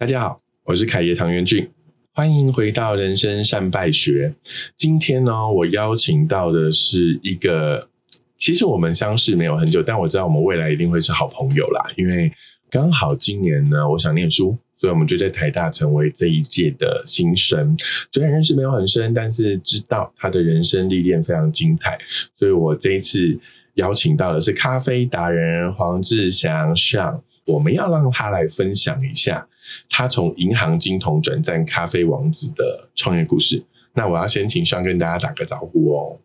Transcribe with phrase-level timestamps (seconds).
[0.00, 1.68] 大家好，我是凯爷唐元俊，
[2.14, 4.34] 欢迎回到人生善败学。
[4.74, 7.90] 今天呢，我邀请到的是一个，
[8.34, 11.84] 其实我们相识没有很久，但我知道我们未来一定会是好朋友啦。
[11.98, 12.32] 因为
[12.70, 17.76] 刚好今年呢，我想念书，所以我们就在台大成为这一届的新生。
[18.10, 21.98] 虽然认识没有很深，但是知道他的人生历练非常精彩，
[22.36, 23.38] 所以我这一次
[23.74, 27.22] 邀请到的是咖啡达人黄志祥上。
[27.46, 29.48] 我们要让他来分享一下
[29.88, 33.64] 他从银行金童转战咖啡王子的创业故事。
[33.92, 36.20] 那我要先请双跟大家打个招呼哦。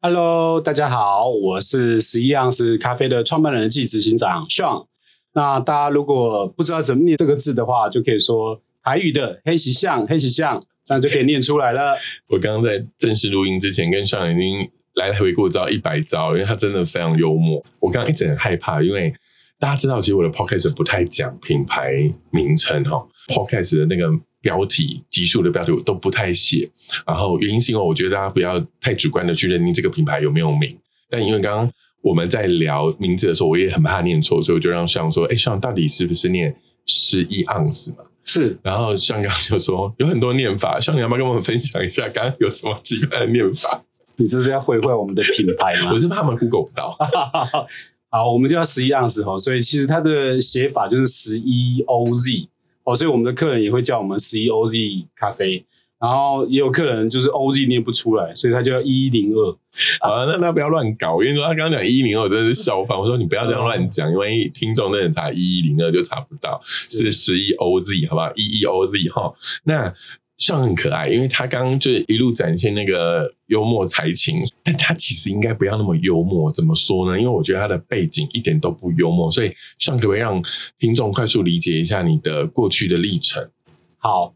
[0.00, 4.86] Hello，大家好，我是十一盎司咖啡的创办人暨执行长 Sean。
[5.34, 11.96] 那大家如果不知道怎么念这个字的话，就可以说台语的黑喜象，黑喜象，那就可以念出来了。
[12.28, 17.64] 我刚刚在正式录音之前跟 Sean 已经来回过招一百招，因为他真的非常幽默。
[17.80, 19.14] 我刚刚一直很害怕，因为。
[19.60, 26.70] 大家知道，其实我的 podcast 不太讲品牌名称哈，podcast 的那个标题、集数的标题我都不太写。
[27.06, 30.78] 然后原因是因为我觉得大家不要太主观的去认定这个品牌有没有名。
[31.10, 38.58] 但因为刚刚我们在聊名字的时候，我也很怕念错，所以我就让向说：“哎，向到底是不是念十一盎司嘛？”是。
[38.62, 43.82] 然后向刚就说有很多念法，向你要不要跟我们分享一下，刚刚有什么奇怪的念法？
[44.16, 45.90] 你这是要毁坏我们的品牌吗？
[45.92, 46.96] 我是怕他们 Google 不到。
[48.12, 52.48] 好，我们叫十一盎司哦，所以其实它的写法就是十一 OZ
[52.82, 55.64] 哦，所以我们的客人也会叫我们十一 OZ 咖啡，
[56.00, 59.56] 然后也有客人就是 OZ 念不出来，所以他就要一零二。
[60.00, 62.98] 好，那那不要乱搞，我跟你说，他刚刚讲一零二，真的是笑翻。
[62.98, 68.32] 我说你不要这样乱讲，因为听众那人查一一零二就查不到，是十一 OZ 好不好？
[68.34, 69.94] 一一 OZ 哈，那。
[70.40, 76.50] 像很可爱，因为他刚刚就一路展现那个幽默才情，但他其实应该不要那么幽默。
[76.50, 77.20] 怎么说呢？
[77.20, 80.42] 因为我觉得他的背景一点都不幽默，所以像可不可以让
[80.78, 83.50] 听众快速理解一下你的过去的历程？
[83.98, 84.34] 好，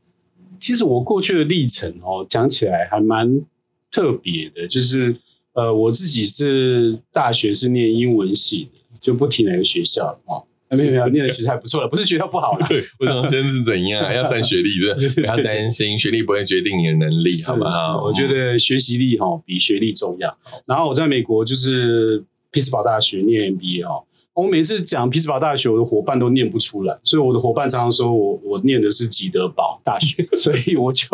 [0.60, 3.47] 其实我过去的历程哦，讲起来还蛮
[3.91, 5.16] 特别的，就是
[5.54, 10.44] 呃，我自己是大学是念英文系的，就不提哪个学校哦。
[10.77, 12.67] 没有没有，念的学校还不错了，不是学校不好了。
[12.69, 18.03] 对，不道真是怎样， 要占学历，这 不要担心，学历不会决定你的能力，好不好？
[18.05, 20.37] 我觉得学习力哈比学历重要。
[20.67, 24.05] 然后我在美国就是匹兹堡大学念 MBA 哦，
[24.35, 31.06] 我每次讲匹兹堡大学，我的伙伴都念不出来，所以我的伙伴常常说我我念的是吉德堡大学， 所以我就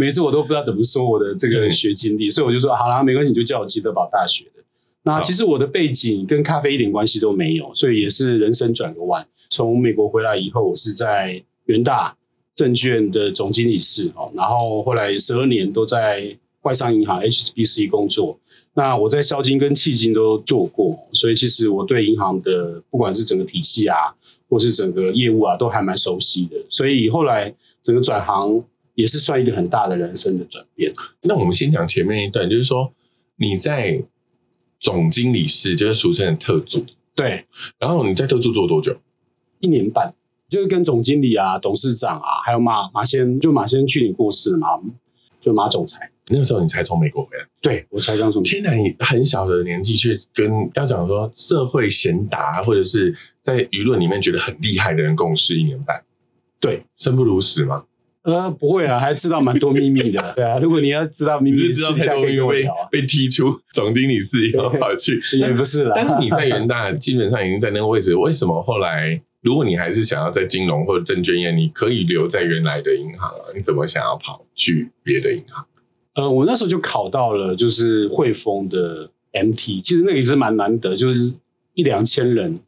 [0.00, 4.62] 每次我都不知道怎么说我的这个学经历，所以我就说好啦，没关系，你就叫我吉德堡大学的。
[5.02, 9.26] 那其实我的背景跟咖啡一点关系都没有，所以也是人生转个弯。
[9.48, 12.18] 从美国回来以后，我是在元大
[12.54, 18.38] 证券的总经理室哦，然后后来十二年都在外商银行 HSBC 工作。
[18.74, 23.96] 那我在销金跟迄金都做过，所以其实我对银行的不管是整个体系啊，
[24.50, 26.58] 或是整个业务啊，都还蛮熟悉的。
[26.68, 28.62] 所以后来整个转行
[28.94, 30.92] 也是算一个很大的人生的转变。
[31.22, 32.92] 那我们先讲前面一段，就是说
[33.36, 34.02] 你在。
[34.80, 37.44] 总经理室就是俗称的特助，对。
[37.78, 38.96] 然后你在特助做多久？
[39.60, 40.14] 一年半，
[40.48, 44.68] 就是跟总经理啊、董事长啊，还有马马先，就马先去年过世嘛，
[45.40, 46.10] 就马总裁。
[46.32, 47.46] 那个时候你才从美国回来？
[47.60, 48.42] 对，我才刚从。
[48.42, 56.04] 天哪，你很小的年纪去跟要讲说社会贤达，或者是在舆论里面觉得很厉害的人共事一年半，
[56.58, 57.84] 对，生不如死吗？
[58.22, 60.20] 呃，不会啊，还知道蛮多秘密的。
[60.36, 65.92] 对啊，如果你要知道秘密，知道太多秘密被被踢出总经理室以后跑去， 也不是啦。
[65.96, 73.56] 但是你在元大基本上已经在那个位置，为什么后来如果你还是想要在金融或者证券业，你可以留在原来的银行啊？
[73.56, 75.64] 你怎么想要跑去别的银行？
[76.14, 81.32] 呃，我那时候就考到了，就是汇丰的 MT，其实那个也是蛮难得，就是
[81.72, 82.58] 一两千人。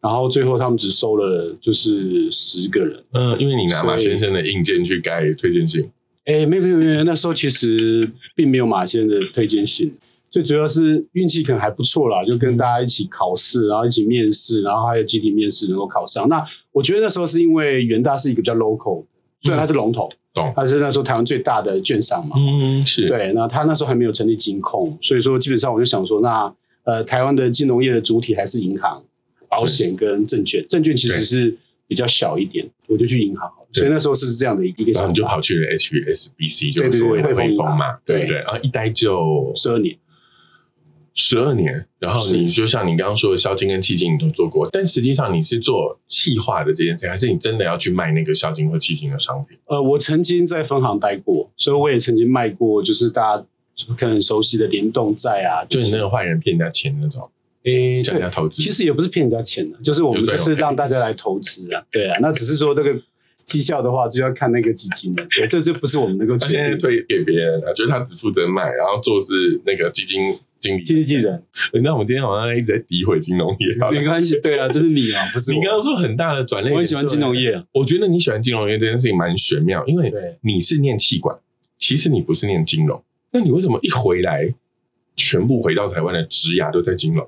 [0.00, 5.90] 然后最后他们只收了就是十个人，嗯，因为你拿马先生的硬件去盖推荐信，
[6.24, 9.92] 哎，没有没有没有，那时候其实并没有马先生的推荐信，
[10.30, 16.28] 最主要是运气可能还不错啦，就跟大家一起考试，然后一起面试，然后还有集体面试能够考上。
[16.28, 19.04] 那我觉得那时候是因为元大是一个比较 local，
[19.40, 23.08] 虽然它是龙头，懂，它是那时候台湾最大的券商嘛，嗯，是。
[23.08, 26.54] 对，那他那时候还没有成立金控，所以说基本上我就想说，那
[26.84, 29.02] 呃台湾的金融业的主体还是银行。
[29.48, 31.56] 保险跟证券，证券其实是
[31.86, 34.84] 比较小一点，我就去银行，所以那时候是这样的一个。
[34.92, 38.36] 然后你就跑去了 HSBC，就是所谓的汇丰嘛，对对？
[38.36, 39.96] 然后一待就十二年，
[41.14, 41.86] 十二年。
[41.98, 49.58] 然后你就像你刚刚说的，销金跟迄金你都做过，但实际上你是做气化的这件事，还是你真的要去卖那个销金或迄金的商品？
[49.66, 53.46] 呃，我曾经在分行待过，所以我也曾经卖过，就是大家
[53.96, 57.30] 可能熟悉的联动债啊，就是那个坏人骗人家钱那种。
[57.68, 63.00] 诶，讲一下投资，其实也不是骗人家钱的，就是我们就是让大家来投资啊，对啊，那只是说这个
[63.44, 65.26] 绩效的话，就要看那个基金了。
[65.30, 66.80] 对，这就不是我们能够他现在决定。
[66.82, 70.20] 推给别人啊，就是他只负责卖，然后做是那个基金
[70.60, 70.82] 经理。
[70.82, 71.42] 经纪人
[71.82, 73.74] 那我们今天好像一直在诋毁金融业。
[73.90, 75.52] 没关系，对啊，这是你啊，不是。
[75.52, 77.64] 你刚刚说很大的转类，我很喜欢金融业啊。
[77.72, 80.12] 我觉得你喜欢金融业这件事情蛮玄妙，因为
[80.42, 81.38] 你是念气管，
[81.78, 84.52] 其实你不是念金融，那你为什么一回来，
[85.16, 87.26] 全部回到台湾的职涯都在金融？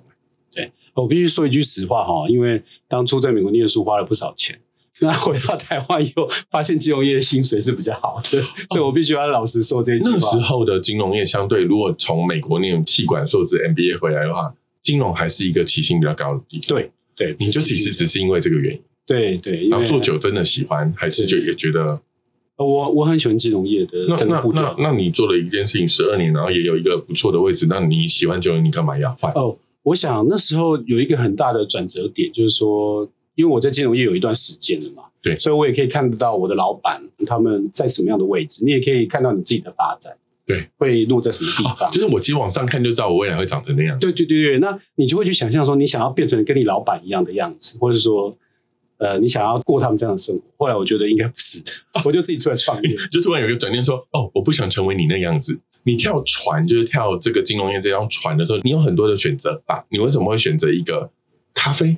[0.94, 4.60] 我必须说一句实话哈，因为当初在美国念书花了不少钱，
[5.00, 10.38] 那回到台湾以后，发现金融业的薪水是比较好的，所以我必须要老实说这一句那时。
[10.40, 22.00] 候的金融业相对，如果从美国念气管硕士 MBA 回来的话，金融还是一个起薪比较高的地方。，对对，你就其实只是因为这个原因，对对，然后做久真的喜欢，还是就也觉得
[22.56, 24.74] 我我很喜欢金融业的那整个那那。
[24.78, 29.32] 那你做了一件事情十二年，然后也有一个不错的位置，那你喜欢金融，你干嘛要换？
[29.32, 41.90] 哦，我想那时候有一个很大的转折点，就是说，因为我在金融业有一段时间了嘛，对所以我也可以看得到我的老板他们在什么样的位置，你也可以看到你自己的发展，对，会落在什么地哦方。
[41.90, 43.98] 就是我其实往上看就知道我未来会长成那样。
[43.98, 48.36] 对对对对，那你就会去想象说，你想要变成跟你老板一样的样子，或者说，
[48.98, 50.42] 呃，你想要过他们这样的生活。
[50.58, 51.62] 后来我觉得应该不是，
[52.04, 52.96] 我就自己出来创业。
[53.10, 55.58] 就突然有一个转念说，哦，我不想成为你那样子。
[55.82, 59.86] 你跳船就是跳这个金融业这张船的时候，你有很多的选择吧？
[59.90, 61.10] 你为什么会选择一个
[61.54, 61.96] 咖啡？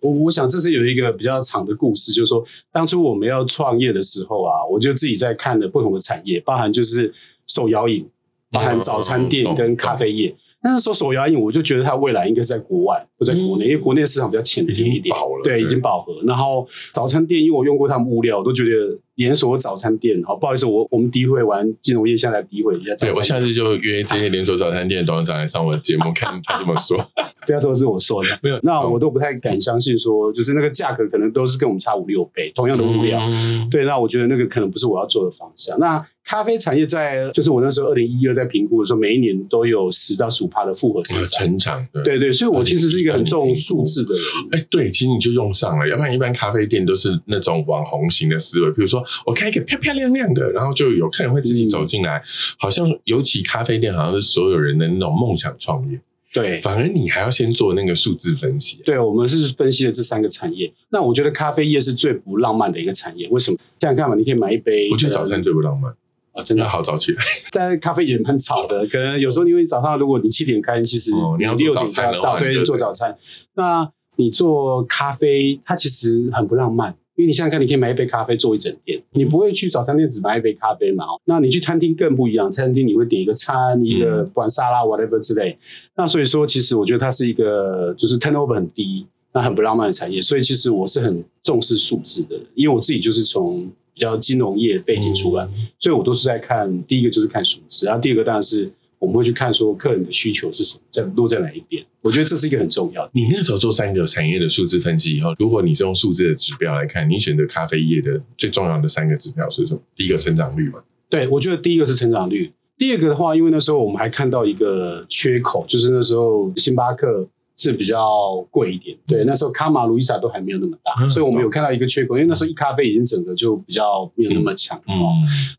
[0.00, 7.12] 我我想这是有一个比较长的故事，就是说当初我们要创业的时候啊，我就自己在看了不同的产业，包含就是
[7.48, 8.08] 手摇饮，
[8.52, 10.36] 包含早餐店跟咖啡业。
[10.60, 16.20] 那时候手摇饮，我就觉得它未来应该是在国外，不在国内，因为国内市场比较浅已经碟一点饱了，对，对已经饱和。
[16.26, 22.94] 然后早餐店，因为我用过他们物料，我都觉得连锁早餐店，好，不好意思，我我们诋毁完金融业，现在来诋毁一下。
[22.94, 27.04] 对我下次就约这些连锁早餐店的董事长来上我的节目，看 他怎么说。
[27.44, 33.26] 不要说是我说的，没有那我都不太敢相信说，就是那个价格可能都是跟我们差五六倍，同样的物料。
[33.28, 35.76] 嗯对，那我觉得那个可能不是我要做的方向。
[35.80, 41.26] 那咖啡产业在，就是我那时候二零一二在评估的时候，每一年都有十到十五趴的复合成长。
[41.26, 42.04] 成长对。
[42.04, 44.24] 对对，所以我其实是一个很重数字的人。
[44.52, 52.22] 哎，对，其实你就用上了，要不然一般咖啡店都是那种网红型的思维，比如说我开一个漂漂亮亮的，然后就有客人会自己走进来，
[52.58, 56.00] 好像尤其咖啡店好像是所有人的那种梦想创业，
[56.32, 58.82] 对，反而你还要先做那个数字分析。
[58.84, 60.72] 对，我们是分析了这三个产业。
[60.90, 63.28] 那我觉得咖啡业是最不浪漫的一个产业。
[63.28, 63.58] 为什么？
[63.80, 65.94] 想想看嘛，你可以买一杯，我觉得早餐最不浪漫，
[66.32, 67.22] 啊，真的好早起来。
[67.50, 73.14] 但是咖啡也蛮早的，可能有时候因为早上如果你七点开，其实哦你要六点就要到，对，做早餐。
[73.54, 81.04] 那你做咖啡，它其实很不浪漫，因为你想想看，你可以买一杯咖啡做一整天，你不会去早餐店只买一杯咖啡嘛？
[81.04, 85.56] 哦那你去餐厅更不一样，餐厅你会点一个餐，一个不管沙拉 whatever 之类。
[85.96, 90.20] 那所以说，其实我觉得它是一个就是 turnover 很低，那很不浪漫的产业。
[90.20, 95.48] 所以其实我是很重视数字的，因为我自己就是从比较金融业背景出来。
[95.80, 101.84] 所以我都是在看，第一个就是看数字，然后第二个当然是我们会去看说客人的需求是什么，在落在哪一边。
[102.00, 103.10] 我觉得这是一个很重要的。
[103.14, 109.80] 你那时候做三个产业的数字分析以后，如果你是用数字的指标来看，你选择咖啡业的最重要的三个指标是什么？
[109.96, 117.28] 第一个成长率嘛，对，我觉得第一个是成长率，第二个的话，因为那时候我们还看到一个缺口，就是那时候星巴克。
[117.58, 125.12] 是比较贵一点，对，那时候卡玛、卢伊莎都还没有那么大，嗯所以我们有看到一个缺口，因为那时候一咖啡已经整个就比较没有那么强、嗯哦。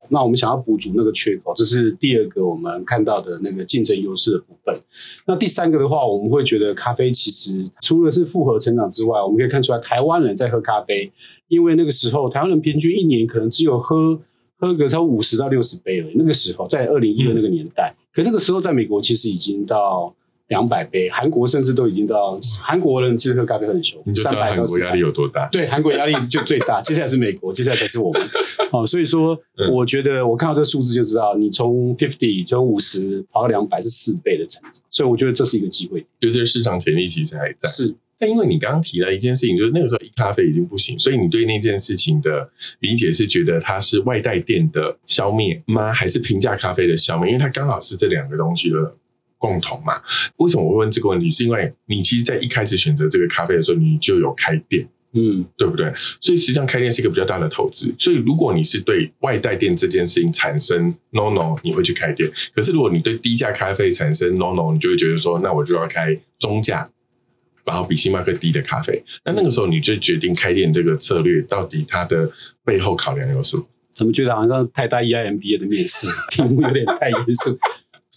[0.07, 4.73] 那我们想要补足那个缺口，这是第二个我们看到的那个竞争优势的部分。
[5.27, 11.11] 那第三个的话，我们会觉得咖啡其实除了是复合成长之外，我们可以看出来台湾人在喝咖啡，
[11.49, 14.21] 因为那个时候台湾人平均一年可能只有喝
[14.57, 16.09] 喝个超五十到六十杯了。
[16.15, 20.15] 那个时候在二零一二那个年代，可那个时候在美国其实已经到。
[20.49, 24.99] 两百杯，韩国甚至都已经到韩国人其实喝咖啡很凶，三百到四百韩国压力。
[24.99, 25.47] 有多大。
[25.51, 28.21] 对，韩国压力就最大， 接下来是美国，接下来才是我们。
[28.73, 36.05] 哦，所以说，嗯我觉得我看到这个数字就知道，你从 fifty 从五十跑到两百是四倍的成长，所以我觉得这是一个机会。
[36.19, 37.69] 就这个市场潜力其实还在。
[37.69, 45.93] 是，但因为你刚刚提了一件事情，就是那个时候一咖啡已经不行，所以你对那件事情的理解是觉得它是外带店的消灭吗？
[45.93, 47.31] 还是平价咖啡的消灭？
[47.31, 48.95] 因为它刚好是这两个东西的
[49.39, 49.93] 共同嘛。
[50.38, 51.31] 为什么我会问这个问题？
[51.31, 54.88] 是因为你其实，在一开始选择这个咖啡的时候，你就有开店。
[55.12, 55.91] 嗯，对不对？
[56.22, 57.96] 所以实际上开店是一个比较大的投资。
[57.98, 62.29] 所以如果你是对外带店这件事情产生 no no，你会去开店。
[62.53, 66.91] 可是如果你对低价咖啡产生 no no，你就会觉得说，那我就要开中价，
[67.65, 69.03] 然后比星巴克低的咖啡。
[69.25, 72.31] 那那个时候你就决定开店这个策略，到底它的
[72.63, 73.65] 背后考量有什么？
[73.96, 77.58] 怎么觉得好像太大 E EIMBA 的面试题目有点太严肃？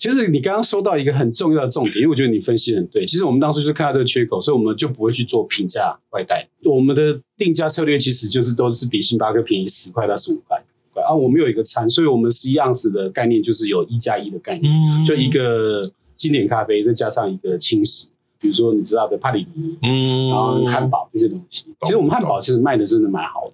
[0.02, 3.06] 其实你刚刚说到一个很重要的重点，因为我觉得你分析得很对。
[3.06, 6.48] 其实我们当初就看到这个缺口，所以我们就不会去做平价外带。
[6.64, 10.60] 我们的定价策略其实就是都是比星巴克便宜十块到十五块。
[11.06, 18.08] 啊，我们有一个餐，所以我们十一盎司的概念就是有一加一的概念，嗯就一个经典咖啡，再加上一个轻食，
[18.40, 21.66] 比如说你知道的帕里尼，嗯然后汉堡这些东西。
[21.82, 23.52] 其实我们汉堡其实卖的真的蛮好的。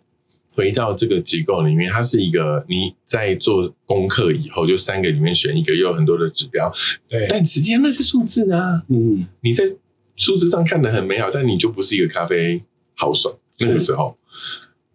[0.59, 6.75] 回到这个结构里面，它是一个你在做功课以后，就三个里面选一个，又有很多的指标，
[7.09, 8.83] 对，但实际上那是数字啊。
[8.89, 9.77] 嗯，你在
[10.17, 12.65] 数字上看的很美好，但你就不是一个咖啡
[12.97, 13.39] 好手。
[13.61, 14.19] 那个时候，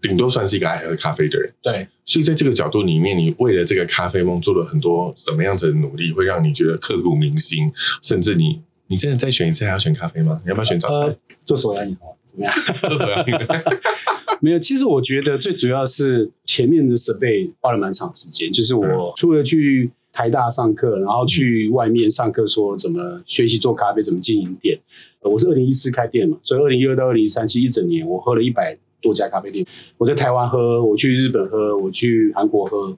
[0.02, 1.54] 顶多算是一个爱喝咖啡的人。
[1.62, 8.62] 对，所以在这个角度里面，你为了这个咖啡梦做了很多什么样子的努力，会让你觉得刻骨铭心，甚至你
[8.94, 10.40] 你真的再选一次还要选咖啡吗？
[10.44, 12.54] 你要不要选早餐呃？，做手摇饮哦，怎么样？
[12.54, 13.64] 做什么样的？
[14.40, 24.80] 没有，其实我觉得最主要是前面的设备花了蛮长时间，就是我除了去台大上课，然后去外面上课说怎么学习做咖啡，怎么经营店。
[25.22, 29.66] 呃我是二零一四开店嘛，所以二零一二到二零一三其实一整年我喝了一百多家咖啡店。
[29.98, 32.96] 我在台湾喝，我去日本喝，我去韩国喝，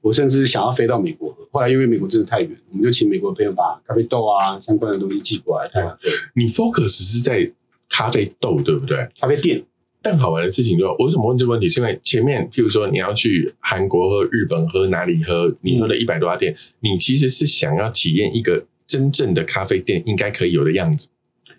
[0.00, 1.46] 我甚至想要飞到美国喝。
[1.50, 5.98] 后来因为美国真的太远，我们就请美国的朋友把咖啡豆啊相关的东西寄过来台湾。
[6.34, 7.52] 你 focus 是在
[7.88, 9.08] 咖啡豆，对不对？
[9.18, 9.64] 咖啡店
[10.00, 11.68] 但好玩的事情就，我为什么问这个问题？
[11.68, 21.08] 是因为前面，譬如说你要去韩国喝、日本喝哪里喝，你喝了一百多家店，你其实是想要体验一个真正的咖啡店应该可以有的样子。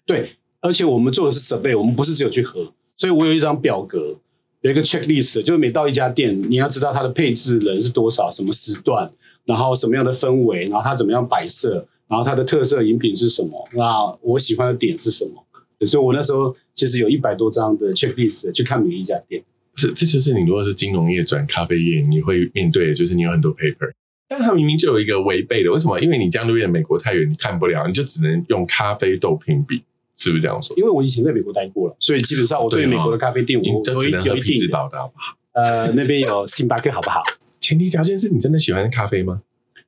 [0.06, 0.26] 对，
[0.62, 4.18] 而且我们做的是设备，我们不是只有去喝，所以我有一张表格，
[4.62, 9.12] 有一个 checklist，就是每到一家店，你要知道它的配置人是多少，什么时段，
[9.46, 15.46] 然后什么样的氛围，然后它怎么样摆设，然后它的特色饮品是什么，那我喜欢的点是什么。
[15.88, 19.44] 所以我那时候其实有一百多张的 checklist 去看每一家店。
[19.76, 23.94] 是，这就是你如果是金融业转咖啡业，你会面对的，就是你有很多 paper，
[24.28, 26.02] 但它明明就有一个违背的，为什么？
[26.02, 29.84] 因为你江路远美国太远，你看不了，你就只能用咖啡豆评比，
[30.20, 30.76] 是不是这样说？
[30.78, 34.60] 因为我以前在美国待过了，所以基本上我对美国的咖啡店你我我就只能喝有一定的。
[34.60, 35.36] 匹兹堡的，好不好？
[35.54, 37.24] 呃，那边有星巴克，好不好？
[37.60, 39.42] 前提条件是你真的喜欢咖啡吗？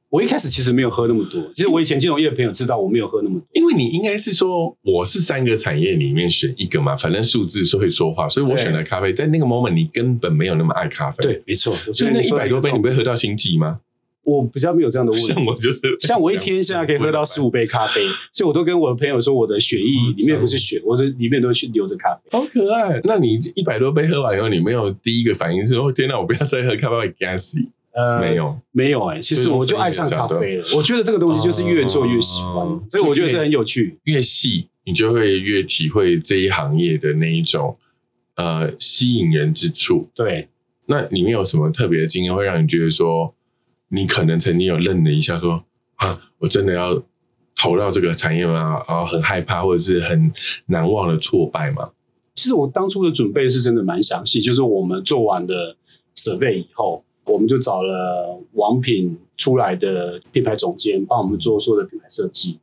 [0.10, 3.48] 我一开始其实没有喝那么多，其实我以前金融业的朋友知道我没有喝那么多。
[3.54, 9.14] 因为你应该是说，我是三个产业里面选一个嘛，反正数字是会说话，所以我选了咖啡。
[9.14, 11.76] 在那个 moment，你根本没有那么爱咖啡，，对，没错。
[11.94, 13.80] 所以那一百多杯你不不会喝到心悸吗？
[14.24, 15.28] 我比较没有这样的问题。
[15.34, 18.02] 像我就是，像我一天现在可以喝到十五杯咖啡，
[18.32, 22.30] 所以我都跟我的朋友说，我的血液里面不是血，我的里面都是流着咖啡。
[22.32, 23.02] 好可爱。
[23.04, 27.54] 那你一百多杯喝完以后，你没有第一个反应是哦天哪，我不要再喝咖啡，会 gas
[27.94, 30.66] 呃，没有，没有哎、其实我就爱上咖啡了。
[30.76, 34.00] 我觉得这个东西就是越做越喜欢，哦所以我觉得这很有趣。
[34.06, 37.78] 越细你就会越体会这一行业的那一种
[38.36, 40.08] 呃吸引人之处。
[40.16, 40.48] 对，
[40.86, 43.36] 那里面有什么特别的经验会让你觉得说，
[43.94, 47.04] 你可能曾经有愣了一下说啊，我真的要
[47.58, 48.82] 投到这个产业吗？
[48.88, 50.32] 然后很害怕或者是很
[50.68, 51.92] 难忘的挫败吗？
[52.34, 55.76] 其实我当初的准备是真的蛮详细，就是我们做完的
[56.16, 62.60] survey 以后，我们就找了王品出来的品牌总监帮我们做所有的品牌设计。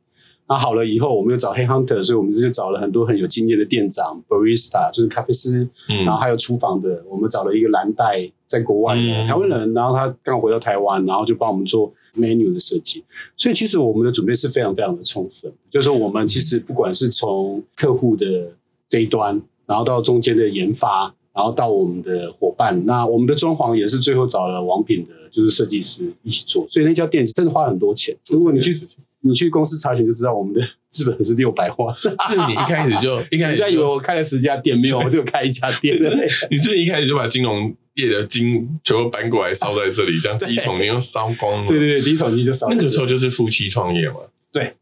[0.47, 8.95] 那好了以后，我们又找黑 hunter，所以我们就找了很多很有经验的店长 barista，就是咖啡师，嗯然后还有厨房的，我们找了一个蓝带在国外
[9.27, 13.03] 台湾人，然后他刚回到台湾，然后就帮我们做 menu 的设计。
[13.37, 18.25] 所以其实我们的准备是非常非常的充分，就是说我们其实不管是从客户的
[18.87, 26.67] 这一端，然后到中间的研发，然后到我们的伙伴，那我们的装潢也是最后找了王品的，就是设计师一起做。
[26.69, 28.15] 所以那家店真的花了很多钱。
[28.27, 28.75] 如果你去
[29.21, 31.95] 你去公司查询就知道，我们的 资本是六百万。
[31.95, 32.09] 是
[32.47, 35.97] 你一开始就 一开人始就家以为我开了十家店，没有，我只有开一家店。
[36.49, 41.67] 你是不是一开始就把金融业的金全部搬过来烧在这里，这样 第一桶金又烧光了？
[41.67, 42.75] 对对对，第一桶金就少了。
[42.75, 44.15] 那个时候就是夫妻创业嘛。
[44.51, 44.73] 对，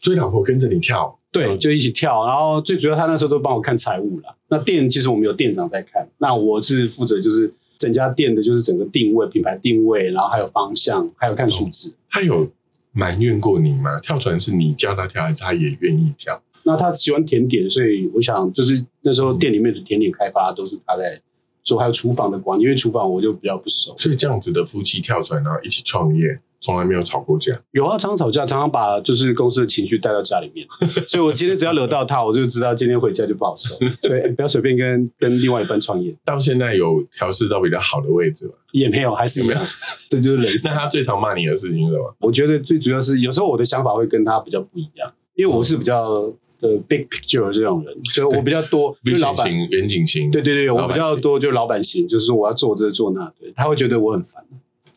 [0.00, 1.18] 所以老婆跟着你跳。
[1.32, 4.36] 对，就一起跳，然后最主要他那时候都帮我看财务了。
[4.48, 11.96] 那店其实我们有店长在看，那我是负责就是整家店的就是整个定位、品牌定位，然后还有方向，还有看数字。
[12.08, 12.48] 他有
[12.92, 13.98] 埋怨过你吗？
[13.98, 16.40] 跳船是你叫他跳，还是他也愿意跳？
[16.62, 21.20] 那他喜欢甜点，所以我想就是那时候店里面的甜点开发都是他在
[21.64, 23.96] 做，还有厨房的管理，因为厨房我就比较不熟。
[23.98, 27.60] 所以这样子的夫妻跳船，然后一起创业，从来没有吵过架。
[27.72, 30.66] 有啊，常常吵架，常常把就是公司的情绪带到家里面，
[31.08, 38.52] 所以我今天只要惹到他，我就知道今天回家就不好受，所以不要随便跟跟另外一半创业，到现在有调试到比较好的位置吗？
[38.72, 39.60] 也没有，还是没有，
[40.08, 40.78] 这就是人生 那。
[40.78, 42.16] 他最常骂你的事情是什么？
[42.20, 50.30] 我觉得最主要是有时候我的想法会跟他比较不一样，因为我是比较呃 big picture 这种人，就是我比较多，就老板，型、远景型。
[50.30, 54.44] 对对对，我比较多就老板型，就是说我要做这做那，对，他会觉得我很烦。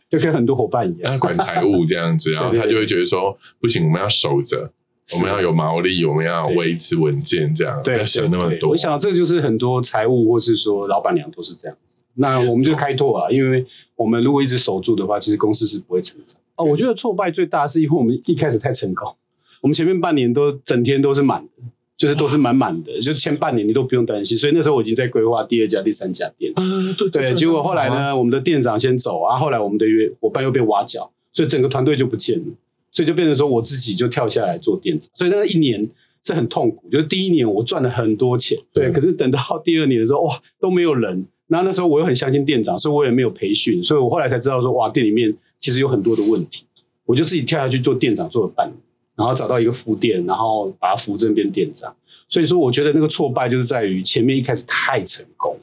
[0.10, 4.72] 就跟很多伙伴一样，要管财务这样子，然后对对他就会觉得说，不行，我们要守着，
[5.16, 8.70] 我们要有毛利，我们要维持稳健，这样不对，要想那么多。
[8.70, 11.98] 我想这就是很多财务或是说老板娘都是这样子。
[12.18, 16.40] 那我们就开拓啊，因为我们如果一直守住的话，其实公司是不会成长。
[16.56, 19.18] 哦，我觉得挫败最大是因为我们一开始太成功，
[19.62, 21.64] 我们前面半年都整天都是满的，
[21.98, 24.38] 就是都是满满的，就前半年你都不用担心。
[24.38, 26.52] 所以那时候我已经在规划第二家、第三家店。
[26.56, 27.88] 嗯，对对，结果后来？
[27.88, 32.46] 啊呢，我们的店长先走啊，后来我们的约伙伴又被挖角，所以整个团队就不见了，
[32.92, 35.88] 所以就变成说我自己就跳下来做店长，所以那一年
[36.24, 36.90] 是很痛苦。
[36.90, 41.26] 就是第一年我赚了很多钱，对，对可是等到第二年的时候，哇，都没有人。
[41.48, 46.66] 然后那时候我又很相信店长，所以我也没有培训，所以我后来才知道说，哇，店里面其实有很多的问题，
[47.06, 48.76] 我就自己跳下去做店长，做了半年，
[49.16, 51.96] 然后找到一个副店，然后把它扶正变店长。
[52.28, 55.58] 所以说，我觉得那个挫败就是在于前面一开始太成功，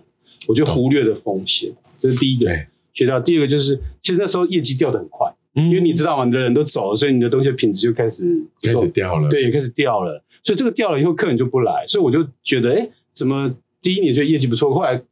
[0.47, 3.19] 我就忽略了风险，这是第一个对学到。
[3.21, 10.23] 第二个就是，其实那时候业绩掉的很快，因因为你知道嘛，你的人都走了，所以你的东西的品质就开始嗯开始掉了，对，也开始掉了。
[10.45, 15.03] 所以这个掉了以后，客人就不来，所以我就觉得，哎，怎么第一年觉得业绩不错，后来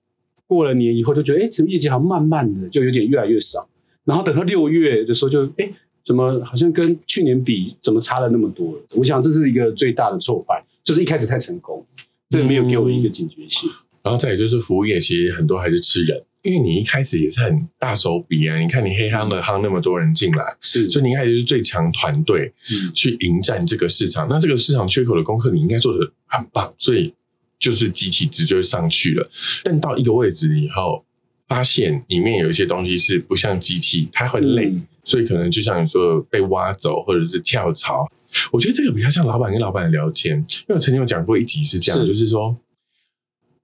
[0.46, 3.68] 过了年以后就觉得，哎，怎么业绩好像慢慢的就有点越来越少。
[4.04, 5.70] 然后等到六月的时候就，哎，
[6.04, 8.80] 怎么好像跟去年比，怎么差了那么多了？
[8.94, 11.86] 我想这是一个最大的挫败，就是一开始太成功，
[12.28, 13.70] 这个没有给我一个警觉性。
[14.02, 18.58] 然后再也就是服务业，其实很多还是吃人，因为你一开始也是很大手笔啊。
[18.58, 24.26] 你看你黑夯的夯那么多人进来，是，所以你一开始就是最强团队嗯，去迎战这个市场。
[24.30, 27.12] 那这个市场缺口的功课你应该做的很棒，所以
[27.58, 29.30] 就是机器值就上去了。
[29.64, 31.04] 但到一个位置以后，
[31.50, 38.08] 发现里面有一些东西是不像机器，它会累，嗯所以可能就像你说的被挖走或者是跳槽。
[38.52, 42.56] 我觉得这个比较像老板跟老板聊天，因为我曾经有讲过一集是这样，是就是说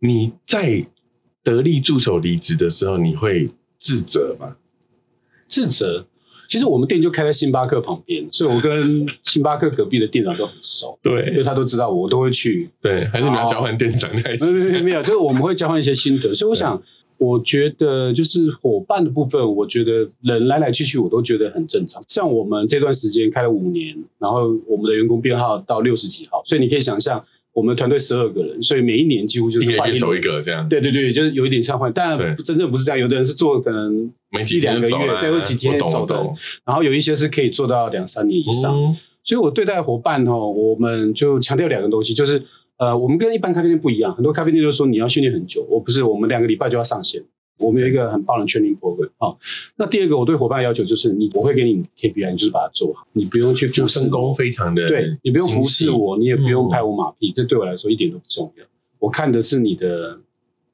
[0.01, 0.85] 你在
[1.45, 4.57] 得力助手离职的时候，你会自责吗？
[5.47, 6.09] 自责。
[6.49, 12.71] 其实我们店就开在星巴克旁边，所以我跟星巴克隔壁的店长都很熟，对因为他都知道我，我都会去。
[12.81, 14.53] 对，还是你要交换店长那一次？
[14.53, 16.33] 没有没有没有，就是我们会交换一些心得。
[16.33, 16.81] 所以我想，
[17.19, 22.03] 我觉得就是伙伴的部分，我觉得人来来去去，我都觉得很正常。
[22.09, 30.21] 像我们这段时间开了五年，然后我们的员工编号到六十几号，所以你可以想象，我们团队十二个人，所以每一年几乎就是换一走一。
[30.21, 32.99] 个这样，对对对，就是有一点像换，但真正不是这样。
[32.99, 36.15] 有的人是做可能没一两个月，对，或几天走的，
[36.65, 38.75] 然后有一些是可以做到两三年以上。
[38.75, 38.95] 嗯
[39.27, 42.45] 所以我对待伙伴哦，我们就强调两个东西，就是
[42.79, 47.25] 呃，我们跟一般咖啡店不一样，很多咖啡店就说你要训练很久，我不是，我们两个礼拜就要上线。
[47.59, 49.35] 我们有一个很棒的 training program 啊、
[49.79, 58.65] 那第二个，我对伙伴的要求就是，你我会给你 KPI，你就是把它做好，你不用去就服侍分工，非常的对你不用服侍我，你也不用嗯拍我马屁，这对我来说一点都不重要。
[58.99, 60.19] 我看的是你的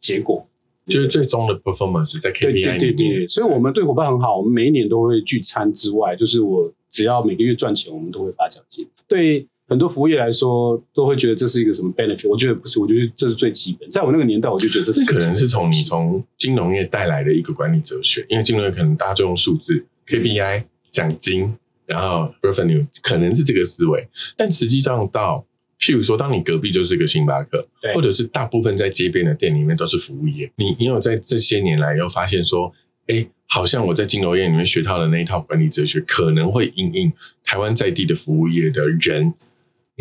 [0.01, 0.45] 结果，
[0.89, 8.89] 就是最终的 performance 在对 KPI 对对对对，所以我们对伙伴很好，我们每一年都会聚餐之外，就是我只要每个月赚钱，我们都会发奖金。
[9.07, 13.89] 对很多服务业来说，都会觉得这是一个什么 benefit，我觉得不是，我觉得这是最基本。
[13.91, 25.47] 在我那个年代，我就觉得这是可能是从你从从金融业带来的一个管理哲学，因为金融业可能大家就用数字 KPI 奖金，然后 revenue 可能是这个思维，但实际上到
[25.81, 32.75] 譬如说，当你隔壁就是个星巴克，或者是大部分在街边的店里面都是服务业，你你有在这些年来有发现说，
[33.07, 39.33] 哎，好像我在金融业里面学到的那一套管理哲学，可能会因应台湾在地的服务业的人。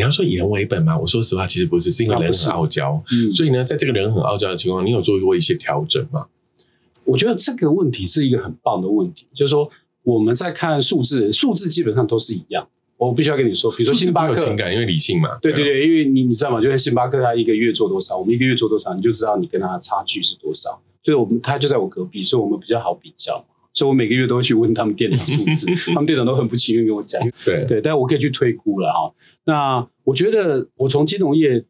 [0.01, 0.97] 你要说以人为本嘛？
[0.97, 3.03] 我说实话，其实不是，是因为人很傲娇。
[3.11, 6.25] 嗯，所以呢，在这个人很傲娇的情况，你有做过一些调整吗？
[7.03, 9.69] 我觉得这个问题是一个很棒的问题，就是说
[10.01, 12.67] 我们在看数字，数字基本上都是一样。
[12.97, 15.29] 我必须要跟你说，比如说星巴克有情，感，因为理性嘛。
[15.29, 16.59] 啊，对对对，因为你你知道吗？
[16.59, 20.81] 就像星巴克，他一个月做多少，我们一个月做多少，你就知道你跟他的差距是多少。
[21.03, 23.45] 就是我们，他就在我隔壁，所以我们比较好比较。
[23.73, 27.21] 所以我每个月都会去问他们店长数字， 他们店长都很不情愿跟我讲。
[27.45, 29.13] 对对，但我可以去推估了哈。
[29.45, 31.63] 那我觉得我从金融业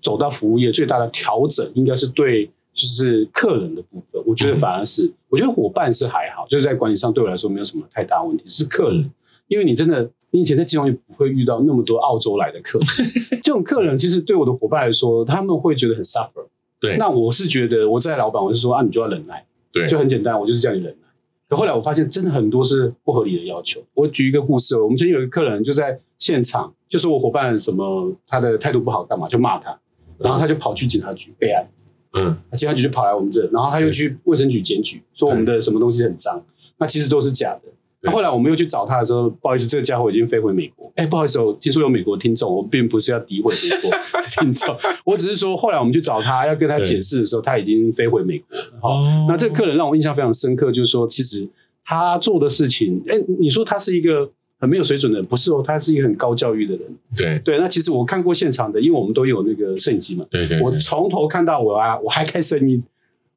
[0.00, 4.22] 走到服务业，最大的调整应该是对就是客人的部分。
[4.26, 9.10] 我觉得反而是，我觉得伙伴是还好，就是在管理上对我来说没有什么太大问题，是客人，
[9.48, 10.10] 因为你真的。
[10.32, 13.10] 你以前在金融业不会遇到那么多澳洲来的客人，
[13.42, 16.46] 这种客人其实对我的伙伴来说，他们会觉得很 suffer。
[16.78, 21.08] 对那我是觉得我在老板，我是说啊，你就要忍耐，对，就很简单，我就是叫你忍耐。
[21.50, 23.82] 可后来我发现，真的很多是不合理的要求。
[23.94, 29.76] 我举一个故事哦，我们曾经有一个客人就在现场，就说我伙伴什么他的态度不好，干嘛就骂他，
[30.16, 31.68] 然后他就跑去警察局备案，
[32.12, 36.44] 嗯，警察局就跑来我们这，然后他又去卫生局检举，说我们的什么东西很脏，
[36.78, 37.62] 那其实都是假的。
[38.02, 40.90] 那后来我们又去找他的时候，不好意思，这个家伙已经飞回美国。
[40.96, 43.90] 哎，不好意思，我听说有美国听众，我并不是要诋毁美国
[44.22, 48.64] 的听众，我只是说后来我们去找他，要跟他解释的时候，他已经飞回美国了。
[48.80, 51.48] 哈、哦那这个客人让我印象非常深刻，就是说，其实
[51.84, 56.82] 他做的事情，哎，你说他是一个很没有水准的人，不是哦，他是一个很高教育的人。
[57.14, 62.82] 对对，那其实我看过现场的，因为我们都有那个摄影机嘛，对对，我从头看到尾啊，我还开声音，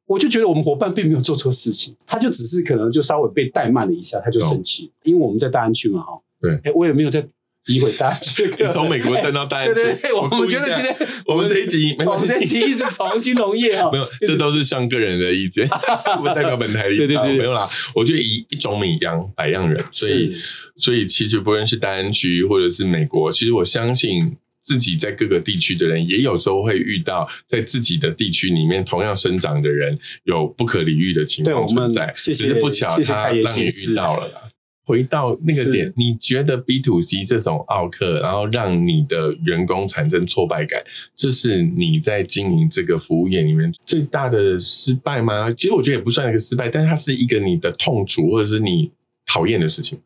[0.06, 7.26] 我就觉得我们伙伴并没有做错事情，他就只是可能就稍微被怠慢了一下，他就生气，因为我们在大安区嘛，哈，对，哎，我也没有在。
[7.66, 9.72] 诋毁大这个，从美国站到大安区。
[9.80, 15.66] 对对，我们觉得今天我们这一集，我们这一集一直从金融业啊，没有，这都是像个人的意见，
[16.20, 17.26] 不代表本台立场。
[17.26, 20.36] 没有啦，我觉得一一种米养百样人，所以
[20.76, 34.22] 所以其实不论是大安区或者是美国，其实我相信自己在各个地区的人，也有时候会遇到在自己的地区里面同样生长的人有不可理喻的情况存在，只是不巧他让你遇到了。
[34.86, 40.82] 回到那个点，你觉得 B to C 这种奥克，然后让你的员工产生挫败感，
[41.16, 45.52] 这是你在经营这个服务业里面最大的失败吗？
[45.52, 48.90] 其实我觉得也不算一个失败，但是它是一个你的痛楚或者是你
[49.26, 50.00] 讨厌的事情。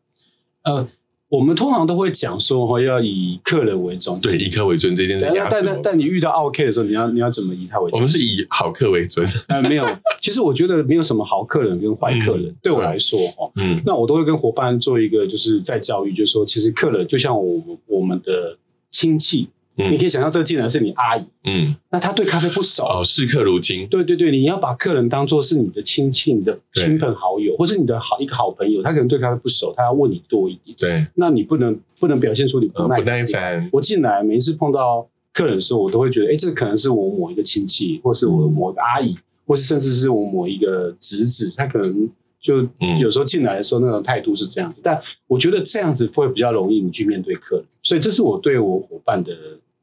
[0.63, 0.87] 呃。
[1.29, 5.31] 我们通常都会讲说，哈，要以客人为重，对，以客为尊这件事。
[5.49, 7.91] 但但但你遇到 OK 的时候，你要你要怎么以他为？
[7.93, 9.27] 我们是以好客为尊。
[9.47, 9.85] 呃，没有，
[10.19, 12.55] 其实我觉得没有什么好客人跟坏客人。
[12.63, 18.57] 对我来说，哦，嗯，那我都会跟伙伴做一个，就是在教育，就是说，其实客人就像我们我们的
[18.89, 19.49] 亲戚。
[19.89, 22.83] 你可以想象，这个进来是你阿姨，嗯，那他对咖啡不熟。
[22.83, 23.87] 哦，视客如亲。
[23.87, 30.75] 对对对，你要把客人当做是你的亲戚、你的亲朋好友，或是你的好一个好朋友，他可能对咖啡不熟，他要问你多一点。
[30.77, 33.69] 对，那你不能不能表现出你不耐烦。
[33.71, 42.09] 我进来每一次碰到客人的时候，我都会觉得，哎，这可能是我某一个亲戚，或是我某个阿姨，或是甚至是我某一个侄子，他可能。
[42.41, 42.65] 就
[43.01, 49.33] 有时候进来的时候，那种态度是这样子，但我觉得这样子会比较容易你去面对客人，所以这是我对我伙伴的，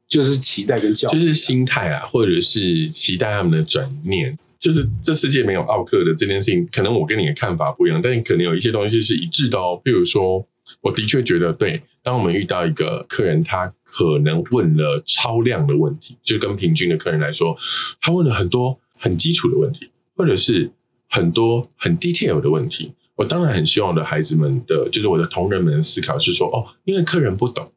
[0.07, 9.79] 就是期待跟教，就是心态啊，或者是期待他们的转念，就是这世界没有奥克的这件事情，可能我跟你的看法不一样，但可能有一些东西是一致的哦。
[9.83, 10.47] 比如说，
[10.81, 17.57] 我的确觉得，对，当我们遇到一个客人，他可能问了超量的问题，就跟平均的客人来说，
[18.01, 20.71] 他问了很多很基础的问题，或者是。
[21.09, 27.71] 很多很 detail 的问题，我当然很希望我的孩子们的，就是我的同仁们的思考是说，哦，因为客人不懂，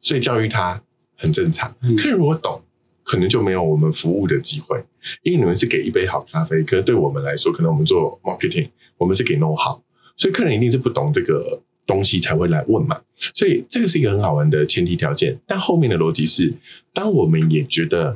[0.00, 0.82] 所以教育他
[1.16, 1.74] 很正常。
[1.98, 2.62] 客人如果懂，
[3.02, 4.84] 可能就没有我们服务的机会。
[5.22, 9.82] 因为你们是给一杯好咖啡，可是对我们来说，可能我们做 marketing，我们是给 know how，
[10.16, 13.02] 所以客人一定是不懂这个东西才会来问嘛。
[13.34, 15.38] 所以这个是一个很好玩的前提条件。
[15.46, 16.54] 但后面的逻辑是，
[16.94, 18.14] 当我们也觉得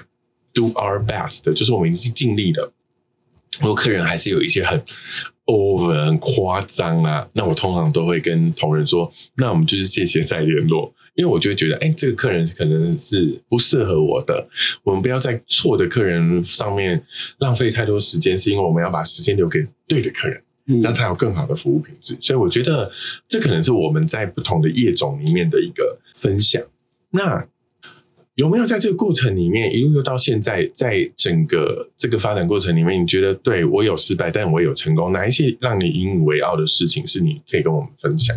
[0.55, 2.73] do our best，就是我们已经尽力了。
[3.61, 4.83] 如果客人还是有一些很
[5.47, 14.49] over 很夸张啊，那我通常都会跟同仁说，那我们就是谢谢再联络，因为我就会觉得，哎，这个客人可能是不适合我的，
[14.85, 17.05] 我们不要在错的客人上面
[17.39, 20.43] 浪费太多时间，是因为我们要把时间留给对的客人，
[20.81, 22.17] 让他有更好的服务品质。
[22.21, 22.93] 所以我觉得
[23.27, 26.63] 这可能是我们在不同的业种里面的一个分享。
[27.11, 27.49] 那。
[28.35, 38.37] 有没有在这个过程里面一路又到现在，在整个这个发展过程里面，你觉得对我有失败，但我有成功，哪一些让你引以为傲的事情是你可以跟我们分享？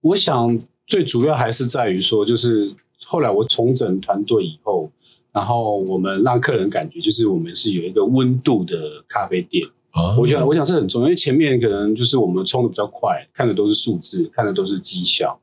[0.00, 4.90] 我想最主要还是在于说，就是后来我重整团队以后，
[5.32, 9.66] 然后我们让客人感觉就是我们是有一个温度的咖啡店。
[9.90, 15.40] 啊，我想我想这很重要，因为前面可能就是我们冲的比较快，看的都是数字，看的都是绩效。